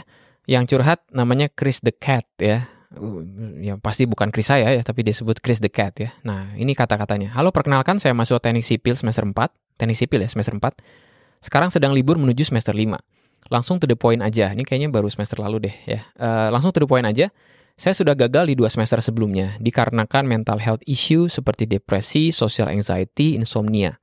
Yang 0.49 0.73
curhat 0.73 1.05
namanya 1.12 1.53
Chris 1.53 1.85
the 1.85 1.92
Cat 1.92 2.25
ya. 2.40 2.64
Uh, 2.88 3.20
ya 3.61 3.77
pasti 3.77 4.09
bukan 4.09 4.33
Chris 4.33 4.48
saya 4.48 4.72
ya, 4.72 4.81
tapi 4.81 5.05
dia 5.05 5.12
sebut 5.12 5.37
Chris 5.44 5.61
the 5.61 5.68
Cat 5.68 5.92
ya. 6.01 6.16
Nah, 6.24 6.57
ini 6.57 6.72
kata-katanya. 6.72 7.37
Halo, 7.37 7.53
perkenalkan 7.53 8.01
saya 8.01 8.16
masuk 8.16 8.40
teknik 8.40 8.64
sipil 8.64 8.96
semester 8.96 9.29
4. 9.29 9.35
Teknik 9.77 9.98
sipil 9.98 10.24
ya, 10.24 10.29
semester 10.33 10.57
4. 10.57 10.64
Sekarang 11.44 11.68
sedang 11.68 11.92
libur 11.92 12.16
menuju 12.16 12.48
semester 12.48 12.72
5. 12.72 12.96
Langsung 13.53 13.77
to 13.77 13.85
the 13.85 13.96
point 13.96 14.24
aja. 14.24 14.57
Ini 14.57 14.64
kayaknya 14.64 14.88
baru 14.88 15.12
semester 15.12 15.40
lalu 15.40 15.68
deh 15.68 15.77
ya. 15.85 16.01
Uh, 16.16 16.48
langsung 16.48 16.72
to 16.72 16.81
the 16.81 16.88
point 16.88 17.05
aja 17.05 17.29
saya 17.79 17.94
sudah 17.94 18.18
gagal 18.18 18.51
di 18.51 18.59
dua 18.59 18.66
semester 18.66 18.98
sebelumnya 18.98 19.55
dikarenakan 19.62 20.27
mental 20.27 20.59
health 20.59 20.83
issue 20.90 21.31
seperti 21.31 21.70
depresi, 21.70 22.35
social 22.35 22.66
anxiety, 22.66 23.38
insomnia. 23.38 24.03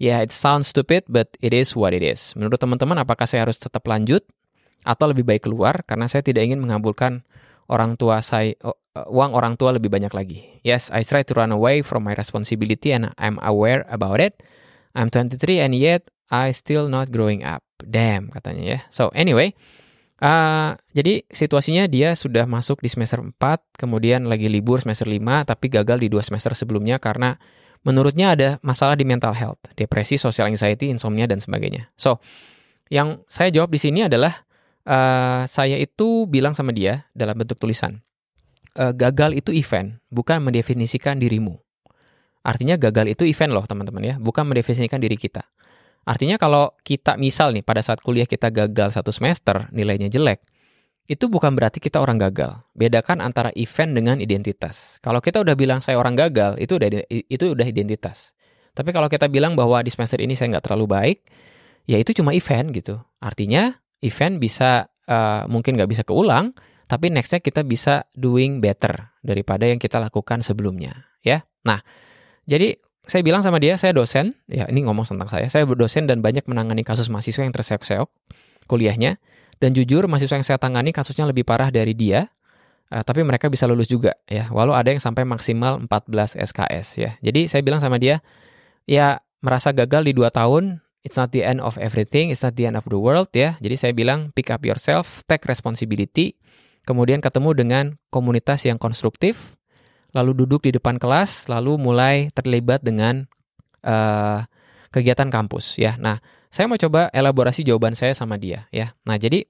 Ya, 0.00 0.16
yeah, 0.16 0.18
it 0.24 0.32
sounds 0.32 0.72
stupid, 0.72 1.04
but 1.04 1.28
it 1.44 1.52
is 1.52 1.76
what 1.76 1.92
it 1.92 2.00
is. 2.00 2.32
Menurut 2.32 2.56
teman-teman, 2.56 2.96
apakah 2.96 3.28
saya 3.28 3.44
harus 3.44 3.60
tetap 3.60 3.84
lanjut 3.84 4.24
atau 4.80 5.12
lebih 5.12 5.28
baik 5.28 5.44
keluar 5.44 5.84
karena 5.84 6.08
saya 6.08 6.24
tidak 6.24 6.48
ingin 6.48 6.56
mengabulkan 6.64 7.20
orang 7.70 7.94
tua 7.94 8.18
saya 8.20 8.52
oh, 8.66 8.74
uh, 8.98 9.06
uang 9.08 9.32
orang 9.32 9.54
tua 9.54 9.72
lebih 9.78 9.88
banyak 9.88 10.10
lagi. 10.10 10.42
Yes, 10.66 10.90
I 10.90 11.06
try 11.06 11.22
to 11.22 11.32
run 11.32 11.54
away 11.54 11.86
from 11.86 12.04
my 12.04 12.18
responsibility 12.18 12.90
and 12.90 13.14
I'm 13.16 13.38
aware 13.40 13.86
about 13.86 14.18
it. 14.18 14.42
I'm 14.92 15.08
23 15.08 15.62
and 15.62 15.72
yet 15.78 16.10
I 16.28 16.50
still 16.50 16.90
not 16.90 17.14
growing 17.14 17.46
up. 17.46 17.62
Damn 17.80 18.34
katanya 18.34 18.64
ya. 18.66 18.78
So 18.90 19.14
anyway, 19.14 19.54
Uh, 20.20 20.76
jadi 20.92 21.24
situasinya 21.32 21.88
dia 21.88 22.12
sudah 22.12 22.44
masuk 22.44 22.84
di 22.84 22.92
semester 22.92 23.24
4, 23.24 23.40
kemudian 23.72 24.28
lagi 24.28 24.52
libur 24.52 24.76
semester 24.76 25.08
5, 25.08 25.48
tapi 25.48 25.72
gagal 25.72 25.96
di 25.96 26.12
dua 26.12 26.20
semester 26.20 26.52
sebelumnya 26.52 27.00
karena 27.00 27.40
menurutnya 27.88 28.36
ada 28.36 28.48
masalah 28.60 29.00
di 29.00 29.08
mental 29.08 29.32
health, 29.32 29.72
depresi, 29.72 30.20
social 30.20 30.52
anxiety, 30.52 30.92
insomnia, 30.92 31.24
dan 31.24 31.40
sebagainya. 31.40 31.88
So, 31.96 32.20
yang 32.92 33.24
saya 33.32 33.48
jawab 33.48 33.72
di 33.72 33.80
sini 33.80 34.04
adalah 34.04 34.44
uh, 34.86 35.44
saya 35.48 35.76
itu 35.80 36.24
bilang 36.30 36.56
sama 36.56 36.70
dia 36.70 37.08
dalam 37.16 37.36
bentuk 37.36 37.56
tulisan, 37.56 38.00
uh, 38.76 38.92
gagal 38.94 39.36
itu 39.36 39.50
event, 39.52 39.98
bukan 40.12 40.40
mendefinisikan 40.44 41.18
dirimu. 41.18 41.58
Artinya 42.40 42.80
gagal 42.80 43.12
itu 43.12 43.28
event 43.28 43.52
loh 43.52 43.64
teman-teman 43.68 44.00
ya, 44.00 44.14
bukan 44.16 44.48
mendefinisikan 44.48 44.96
diri 44.96 45.20
kita. 45.20 45.44
Artinya 46.08 46.40
kalau 46.40 46.72
kita 46.80 47.20
misal 47.20 47.52
nih 47.52 47.60
pada 47.60 47.84
saat 47.84 48.00
kuliah 48.00 48.24
kita 48.24 48.48
gagal 48.48 48.96
satu 48.96 49.12
semester, 49.12 49.68
nilainya 49.68 50.08
jelek, 50.08 50.40
itu 51.04 51.28
bukan 51.28 51.52
berarti 51.52 51.82
kita 51.82 52.00
orang 52.00 52.16
gagal. 52.16 52.64
Bedakan 52.72 53.20
antara 53.20 53.52
event 53.58 53.92
dengan 53.92 54.16
identitas. 54.22 54.96
Kalau 55.04 55.20
kita 55.20 55.44
udah 55.44 55.52
bilang 55.58 55.84
saya 55.84 56.00
orang 56.00 56.16
gagal, 56.16 56.56
itu 56.56 56.80
udah 56.80 56.88
itu 57.10 57.44
udah 57.52 57.66
identitas. 57.68 58.32
Tapi 58.72 58.94
kalau 58.94 59.10
kita 59.10 59.26
bilang 59.28 59.58
bahwa 59.58 59.82
di 59.82 59.90
semester 59.92 60.22
ini 60.22 60.32
saya 60.38 60.56
nggak 60.56 60.70
terlalu 60.70 60.86
baik, 60.88 61.18
ya 61.84 61.98
itu 62.00 62.14
cuma 62.16 62.32
event 62.32 62.70
gitu. 62.72 62.96
Artinya 63.20 63.76
event 64.00 64.40
bisa 64.40 64.88
uh, 65.08 65.44
mungkin 65.46 65.76
nggak 65.76 65.90
bisa 65.90 66.02
keulang, 66.02 66.56
tapi 66.90 67.12
nextnya 67.12 67.38
kita 67.38 67.62
bisa 67.62 68.08
doing 68.16 68.58
better 68.58 69.14
daripada 69.22 69.68
yang 69.68 69.78
kita 69.78 70.00
lakukan 70.00 70.42
sebelumnya, 70.42 71.06
ya. 71.22 71.44
Nah, 71.62 71.78
jadi 72.48 72.80
saya 73.04 73.22
bilang 73.26 73.42
sama 73.44 73.58
dia, 73.58 73.76
saya 73.76 73.94
dosen, 73.94 74.38
ya 74.46 74.66
ini 74.70 74.86
ngomong 74.86 75.06
tentang 75.06 75.28
saya, 75.28 75.46
saya 75.50 75.66
berdosen 75.66 76.06
dan 76.06 76.24
banyak 76.24 76.46
menangani 76.46 76.86
kasus 76.86 77.10
mahasiswa 77.10 77.42
yang 77.44 77.54
terseok-seok 77.54 78.08
kuliahnya, 78.66 79.18
dan 79.60 79.76
jujur 79.76 80.06
mahasiswa 80.08 80.40
yang 80.40 80.46
saya 80.46 80.58
tangani 80.62 80.94
kasusnya 80.94 81.26
lebih 81.28 81.44
parah 81.44 81.68
dari 81.68 81.92
dia, 81.92 82.30
uh, 82.90 83.02
tapi 83.04 83.20
mereka 83.22 83.50
bisa 83.52 83.68
lulus 83.68 83.90
juga 83.90 84.16
ya, 84.24 84.48
walau 84.50 84.72
ada 84.72 84.90
yang 84.90 85.02
sampai 85.02 85.26
maksimal 85.28 85.82
14 85.84 86.38
SKS 86.38 86.86
ya. 86.96 87.10
Jadi 87.20 87.50
saya 87.50 87.60
bilang 87.60 87.78
sama 87.82 88.00
dia, 88.00 88.24
ya 88.88 89.20
merasa 89.44 89.70
gagal 89.70 90.06
di 90.06 90.12
2 90.16 90.30
tahun, 90.32 90.80
it's 91.02 91.16
not 91.16 91.32
the 91.32 91.44
end 91.44 91.60
of 91.64 91.76
everything, 91.80 92.28
it's 92.28 92.44
not 92.44 92.56
the 92.56 92.68
end 92.68 92.76
of 92.76 92.84
the 92.88 92.98
world 92.98 93.32
ya. 93.32 93.56
Jadi 93.60 93.76
saya 93.76 93.92
bilang 93.96 94.32
pick 94.36 94.52
up 94.52 94.60
yourself, 94.64 95.24
take 95.26 95.44
responsibility, 95.48 96.36
kemudian 96.84 97.24
ketemu 97.24 97.50
dengan 97.56 97.84
komunitas 98.12 98.64
yang 98.68 98.76
konstruktif, 98.76 99.56
lalu 100.12 100.44
duduk 100.44 100.68
di 100.68 100.76
depan 100.76 101.00
kelas, 101.00 101.48
lalu 101.48 101.80
mulai 101.80 102.28
terlibat 102.36 102.84
dengan 102.84 103.24
uh, 103.84 104.44
kegiatan 104.90 105.30
kampus 105.30 105.80
ya. 105.80 105.96
Nah, 105.96 106.20
saya 106.50 106.66
mau 106.66 106.76
coba 106.76 107.08
elaborasi 107.14 107.62
jawaban 107.62 107.94
saya 107.94 108.12
sama 108.12 108.36
dia 108.36 108.66
ya. 108.74 108.92
Nah, 109.06 109.16
jadi 109.16 109.46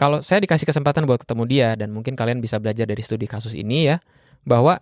kalau 0.00 0.24
saya 0.24 0.40
dikasih 0.40 0.64
kesempatan 0.64 1.04
buat 1.04 1.20
ketemu 1.20 1.44
dia 1.44 1.68
dan 1.76 1.92
mungkin 1.92 2.16
kalian 2.16 2.40
bisa 2.40 2.56
belajar 2.56 2.88
dari 2.88 3.04
studi 3.04 3.28
kasus 3.28 3.52
ini 3.52 3.92
ya, 3.92 4.00
bahwa 4.48 4.80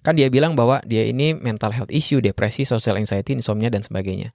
kan 0.00 0.16
dia 0.16 0.32
bilang 0.32 0.56
bahwa 0.56 0.80
dia 0.88 1.04
ini 1.04 1.36
mental 1.36 1.76
health 1.76 1.92
issue, 1.92 2.24
depresi, 2.24 2.64
social 2.64 2.96
anxiety, 2.96 3.36
insomnia 3.36 3.68
dan 3.68 3.84
sebagainya. 3.84 4.32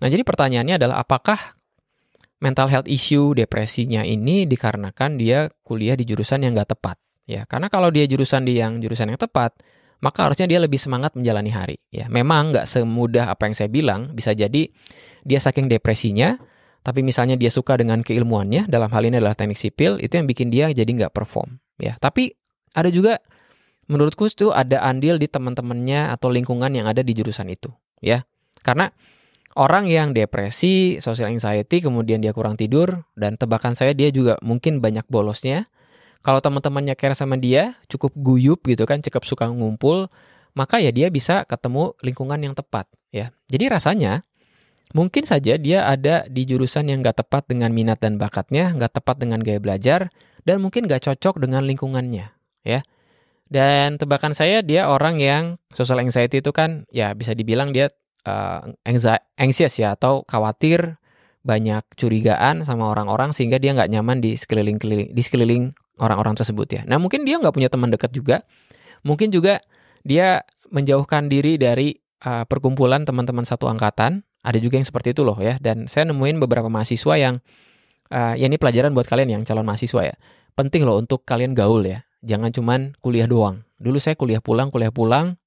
Nah, 0.00 0.08
jadi 0.08 0.24
pertanyaannya 0.24 0.80
adalah 0.80 1.04
apakah 1.04 1.38
mental 2.40 2.72
health 2.72 2.88
issue, 2.88 3.36
depresinya 3.36 4.00
ini 4.00 4.48
dikarenakan 4.48 5.20
dia 5.20 5.52
kuliah 5.60 5.94
di 5.94 6.08
jurusan 6.08 6.40
yang 6.40 6.56
nggak 6.56 6.72
tepat? 6.72 6.96
Ya, 7.28 7.44
karena 7.46 7.68
kalau 7.68 7.92
dia 7.92 8.08
jurusan 8.08 8.42
di 8.48 8.58
yang 8.58 8.80
jurusan 8.80 9.12
yang 9.12 9.20
tepat, 9.20 9.54
maka 10.00 10.26
harusnya 10.26 10.48
dia 10.48 10.58
lebih 10.58 10.80
semangat 10.80 11.14
menjalani 11.14 11.52
hari. 11.52 11.76
Ya, 11.92 12.08
memang 12.08 12.50
nggak 12.50 12.66
semudah 12.66 13.28
apa 13.30 13.46
yang 13.46 13.54
saya 13.54 13.68
bilang. 13.68 14.16
Bisa 14.16 14.32
jadi 14.32 14.72
dia 15.22 15.38
saking 15.38 15.68
depresinya, 15.68 16.40
tapi 16.80 17.04
misalnya 17.04 17.36
dia 17.36 17.52
suka 17.52 17.76
dengan 17.76 18.00
keilmuannya, 18.00 18.66
dalam 18.66 18.88
hal 18.88 19.04
ini 19.04 19.20
adalah 19.20 19.36
teknik 19.36 19.60
sipil, 19.60 20.00
itu 20.00 20.16
yang 20.16 20.24
bikin 20.24 20.48
dia 20.48 20.72
jadi 20.72 20.88
nggak 20.88 21.12
perform. 21.12 21.60
Ya, 21.76 22.00
tapi 22.00 22.34
ada 22.72 22.88
juga 22.88 23.20
menurutku 23.86 24.26
itu 24.26 24.48
ada 24.48 24.80
andil 24.80 25.20
di 25.20 25.28
teman-temannya 25.28 26.08
atau 26.14 26.32
lingkungan 26.32 26.72
yang 26.72 26.88
ada 26.88 27.04
di 27.04 27.12
jurusan 27.12 27.52
itu. 27.52 27.68
Ya, 28.00 28.24
karena 28.64 28.88
orang 29.58 29.90
yang 29.90 30.14
depresi, 30.14 31.02
social 31.02 31.30
anxiety, 31.32 31.82
kemudian 31.82 32.22
dia 32.22 32.30
kurang 32.30 32.54
tidur, 32.54 33.06
dan 33.18 33.34
tebakan 33.34 33.74
saya 33.74 33.94
dia 33.94 34.12
juga 34.14 34.38
mungkin 34.42 34.78
banyak 34.78 35.06
bolosnya 35.10 35.70
kalau 36.20 36.40
teman-temannya 36.44 36.94
care 37.00 37.16
sama 37.16 37.40
dia, 37.40 37.80
cukup 37.88 38.12
guyup 38.12 38.60
gitu 38.68 38.84
kan, 38.84 39.00
cukup 39.00 39.24
suka 39.24 39.48
ngumpul, 39.48 40.12
maka 40.52 40.76
ya 40.76 40.92
dia 40.92 41.08
bisa 41.08 41.48
ketemu 41.48 41.96
lingkungan 42.04 42.36
yang 42.36 42.52
tepat 42.52 42.84
ya. 43.08 43.32
Jadi 43.48 43.72
rasanya 43.72 44.28
mungkin 44.92 45.24
saja 45.24 45.56
dia 45.56 45.88
ada 45.88 46.28
di 46.28 46.44
jurusan 46.44 46.92
yang 46.92 47.00
gak 47.00 47.24
tepat 47.24 47.48
dengan 47.48 47.72
minat 47.72 48.04
dan 48.04 48.20
bakatnya, 48.20 48.76
gak 48.76 49.00
tepat 49.00 49.16
dengan 49.16 49.40
gaya 49.40 49.64
belajar, 49.64 50.12
dan 50.44 50.60
mungkin 50.60 50.84
gak 50.84 51.08
cocok 51.08 51.40
dengan 51.40 51.64
lingkungannya 51.64 52.28
ya. 52.68 52.80
Dan 53.50 53.96
tebakan 53.96 54.36
saya 54.36 54.60
dia 54.60 54.92
orang 54.92 55.18
yang 55.18 55.56
social 55.72 56.04
anxiety 56.04 56.38
itu 56.44 56.52
kan 56.52 56.86
ya 56.92 57.16
bisa 57.16 57.32
dibilang 57.32 57.72
dia 57.74 57.90
uh, 58.26 58.72
anxious 59.38 59.74
ya 59.78 59.96
atau 59.96 60.24
khawatir 60.26 61.00
banyak 61.40 61.80
curigaan 61.96 62.68
sama 62.68 62.92
orang-orang 62.92 63.32
sehingga 63.32 63.56
dia 63.56 63.72
nggak 63.72 63.88
nyaman 63.88 64.20
di 64.20 64.36
sekeliling 64.36 64.76
di 65.10 65.22
sekeliling 65.24 65.72
orang-orang 66.00 66.36
tersebut 66.36 66.68
ya. 66.68 66.82
Nah 66.84 67.00
mungkin 67.00 67.24
dia 67.24 67.40
nggak 67.40 67.54
punya 67.54 67.72
teman 67.72 67.88
dekat 67.88 68.12
juga, 68.12 68.44
mungkin 69.04 69.32
juga 69.32 69.64
dia 70.04 70.44
menjauhkan 70.68 71.28
diri 71.28 71.56
dari 71.56 71.96
uh, 72.24 72.44
perkumpulan 72.44 73.04
teman-teman 73.04 73.44
satu 73.44 73.68
angkatan. 73.68 74.24
Ada 74.40 74.56
juga 74.56 74.80
yang 74.80 74.88
seperti 74.88 75.12
itu 75.12 75.20
loh 75.20 75.36
ya. 75.36 75.60
Dan 75.60 75.84
saya 75.84 76.08
nemuin 76.08 76.40
beberapa 76.40 76.72
mahasiswa 76.72 77.14
yang 77.20 77.44
uh, 78.08 78.34
ya 78.36 78.48
ini 78.48 78.56
pelajaran 78.56 78.96
buat 78.96 79.04
kalian 79.04 79.40
yang 79.40 79.42
calon 79.44 79.64
mahasiswa 79.64 80.12
ya. 80.12 80.16
Penting 80.56 80.84
loh 80.84 81.00
untuk 81.00 81.24
kalian 81.24 81.52
gaul 81.52 81.84
ya. 81.84 82.04
Jangan 82.20 82.52
cuman 82.52 82.80
kuliah 83.00 83.28
doang. 83.28 83.64
Dulu 83.80 83.96
saya 83.96 84.16
kuliah 84.16 84.44
pulang, 84.44 84.68
kuliah 84.68 84.92
pulang. 84.92 85.39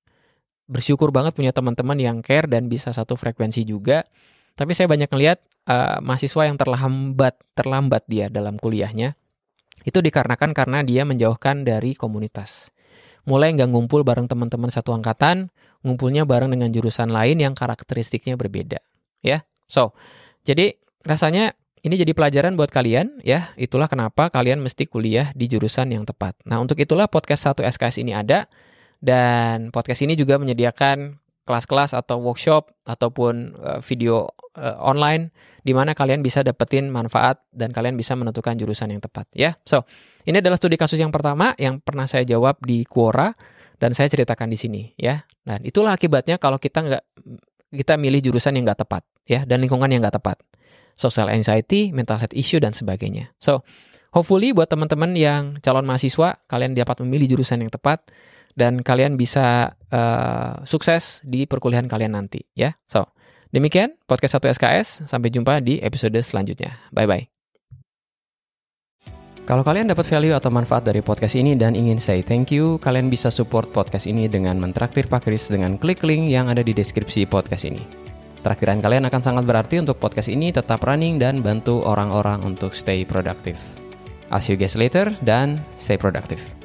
Bersyukur 0.69 1.11
banget 1.11 1.35
punya 1.35 1.51
teman-teman 1.51 1.99
yang 1.99 2.17
care 2.23 2.47
dan 2.47 2.71
bisa 2.71 2.95
satu 2.95 3.19
frekuensi 3.19 3.67
juga. 3.67 4.07
Tapi 4.53 4.71
saya 4.77 4.85
banyak 4.87 5.09
ngeliat 5.09 5.41
uh, 5.67 5.99
mahasiswa 5.99 6.45
yang 6.45 6.57
terlambat, 6.61 7.35
terlambat 7.57 8.03
dia 8.05 8.29
dalam 8.29 8.61
kuliahnya 8.61 9.17
itu 9.83 9.99
dikarenakan 9.99 10.55
karena 10.55 10.79
dia 10.81 11.03
menjauhkan 11.03 11.67
dari 11.67 11.93
komunitas. 11.93 12.71
Mulai 13.23 13.55
nggak 13.55 13.71
ngumpul 13.71 14.03
bareng 14.03 14.27
teman-teman 14.27 14.71
satu 14.71 14.95
angkatan, 14.95 15.51
ngumpulnya 15.83 16.27
bareng 16.27 16.51
dengan 16.51 16.71
jurusan 16.71 17.11
lain 17.11 17.39
yang 17.39 17.55
karakteristiknya 17.55 18.35
berbeda. 18.35 18.79
Ya, 19.23 19.47
so 19.67 19.95
jadi 20.43 20.75
rasanya 21.07 21.55
ini 21.83 21.99
jadi 21.99 22.11
pelajaran 22.15 22.55
buat 22.55 22.71
kalian 22.71 23.23
ya. 23.23 23.51
Itulah 23.59 23.87
kenapa 23.87 24.31
kalian 24.31 24.59
mesti 24.63 24.87
kuliah 24.87 25.31
di 25.35 25.47
jurusan 25.51 25.91
yang 25.91 26.03
tepat. 26.07 26.35
Nah 26.47 26.59
untuk 26.59 26.79
itulah 26.79 27.07
podcast 27.07 27.55
1 27.55 27.63
SKS 27.63 28.03
ini 28.03 28.15
ada 28.15 28.47
dan 29.03 29.67
podcast 29.75 29.99
ini 30.07 30.15
juga 30.15 30.39
menyediakan 30.39 31.19
kelas-kelas 31.43 31.91
atau 31.91 32.23
workshop 32.23 32.71
ataupun 32.87 33.59
uh, 33.59 33.79
video 33.83 34.31
uh, 34.55 34.79
online 34.79 35.35
di 35.59 35.75
mana 35.75 35.91
kalian 35.91 36.23
bisa 36.23 36.39
dapetin 36.39 36.87
manfaat 36.87 37.43
dan 37.51 37.75
kalian 37.75 37.99
bisa 37.99 38.15
menentukan 38.15 38.55
jurusan 38.55 38.95
yang 38.95 39.03
tepat 39.03 39.27
ya. 39.35 39.59
So, 39.67 39.83
ini 40.23 40.39
adalah 40.39 40.55
studi 40.55 40.79
kasus 40.79 40.95
yang 41.03 41.11
pertama 41.11 41.51
yang 41.59 41.83
pernah 41.83 42.07
saya 42.07 42.23
jawab 42.23 42.63
di 42.63 42.87
Quora 42.87 43.35
dan 43.75 43.91
saya 43.91 44.07
ceritakan 44.07 44.47
di 44.47 44.55
sini 44.55 44.81
ya. 44.95 45.27
Dan 45.43 45.67
itulah 45.67 45.91
akibatnya 45.91 46.39
kalau 46.39 46.55
kita 46.55 46.79
nggak 46.79 47.03
kita 47.75 47.99
milih 47.99 48.23
jurusan 48.23 48.55
yang 48.55 48.63
nggak 48.63 48.87
tepat 48.87 49.03
ya 49.27 49.43
dan 49.43 49.59
lingkungan 49.59 49.91
yang 49.91 49.99
nggak 49.99 50.15
tepat. 50.15 50.39
Social 50.95 51.27
anxiety, 51.27 51.91
mental 51.91 52.23
health 52.23 52.31
issue 52.31 52.63
dan 52.63 52.71
sebagainya. 52.71 53.35
So, 53.35 53.67
hopefully 54.15 54.55
buat 54.55 54.71
teman-teman 54.71 55.11
yang 55.19 55.59
calon 55.59 55.83
mahasiswa, 55.83 56.39
kalian 56.47 56.71
dapat 56.71 57.03
memilih 57.03 57.35
jurusan 57.35 57.67
yang 57.67 57.73
tepat 57.73 57.99
dan 58.53 58.85
kalian 58.85 59.17
bisa 59.17 59.77
uh, 59.89 60.61
sukses 60.63 61.21
di 61.25 61.45
perkuliahan 61.49 61.89
kalian 61.89 62.13
nanti 62.17 62.45
ya. 62.53 62.77
So, 62.85 63.09
demikian 63.49 63.97
podcast 64.05 64.41
1 64.41 64.57
SKS. 64.57 64.87
Sampai 65.09 65.33
jumpa 65.33 65.61
di 65.61 65.81
episode 65.81 66.17
selanjutnya. 66.21 66.77
Bye 66.93 67.09
bye. 67.09 67.25
Kalau 69.43 69.59
kalian 69.59 69.91
dapat 69.91 70.07
value 70.07 70.31
atau 70.31 70.47
manfaat 70.47 70.87
dari 70.87 71.03
podcast 71.03 71.35
ini 71.35 71.59
dan 71.59 71.75
ingin 71.75 71.99
say 71.99 72.23
thank 72.23 72.47
you, 72.47 72.79
kalian 72.79 73.11
bisa 73.11 73.27
support 73.27 73.67
podcast 73.75 74.07
ini 74.07 74.31
dengan 74.31 74.55
mentraktir 74.55 75.11
Pak 75.11 75.27
Kris 75.27 75.51
dengan 75.51 75.75
klik 75.75 75.99
link 75.99 76.31
yang 76.31 76.47
ada 76.47 76.63
di 76.63 76.71
deskripsi 76.71 77.27
podcast 77.27 77.67
ini. 77.67 77.83
Traktiran 78.39 78.79
kalian 78.79 79.03
akan 79.11 79.19
sangat 79.19 79.43
berarti 79.43 79.83
untuk 79.83 79.99
podcast 79.99 80.31
ini 80.31 80.55
tetap 80.55 80.79
running 80.87 81.19
dan 81.19 81.43
bantu 81.43 81.83
orang-orang 81.83 82.39
untuk 82.43 82.71
stay 82.71 83.03
productive. 83.03 83.59
I'll 84.31 84.39
see 84.39 84.55
you 84.55 84.59
guys 84.59 84.79
later 84.79 85.11
dan 85.27 85.59
stay 85.75 85.99
productive. 85.99 86.62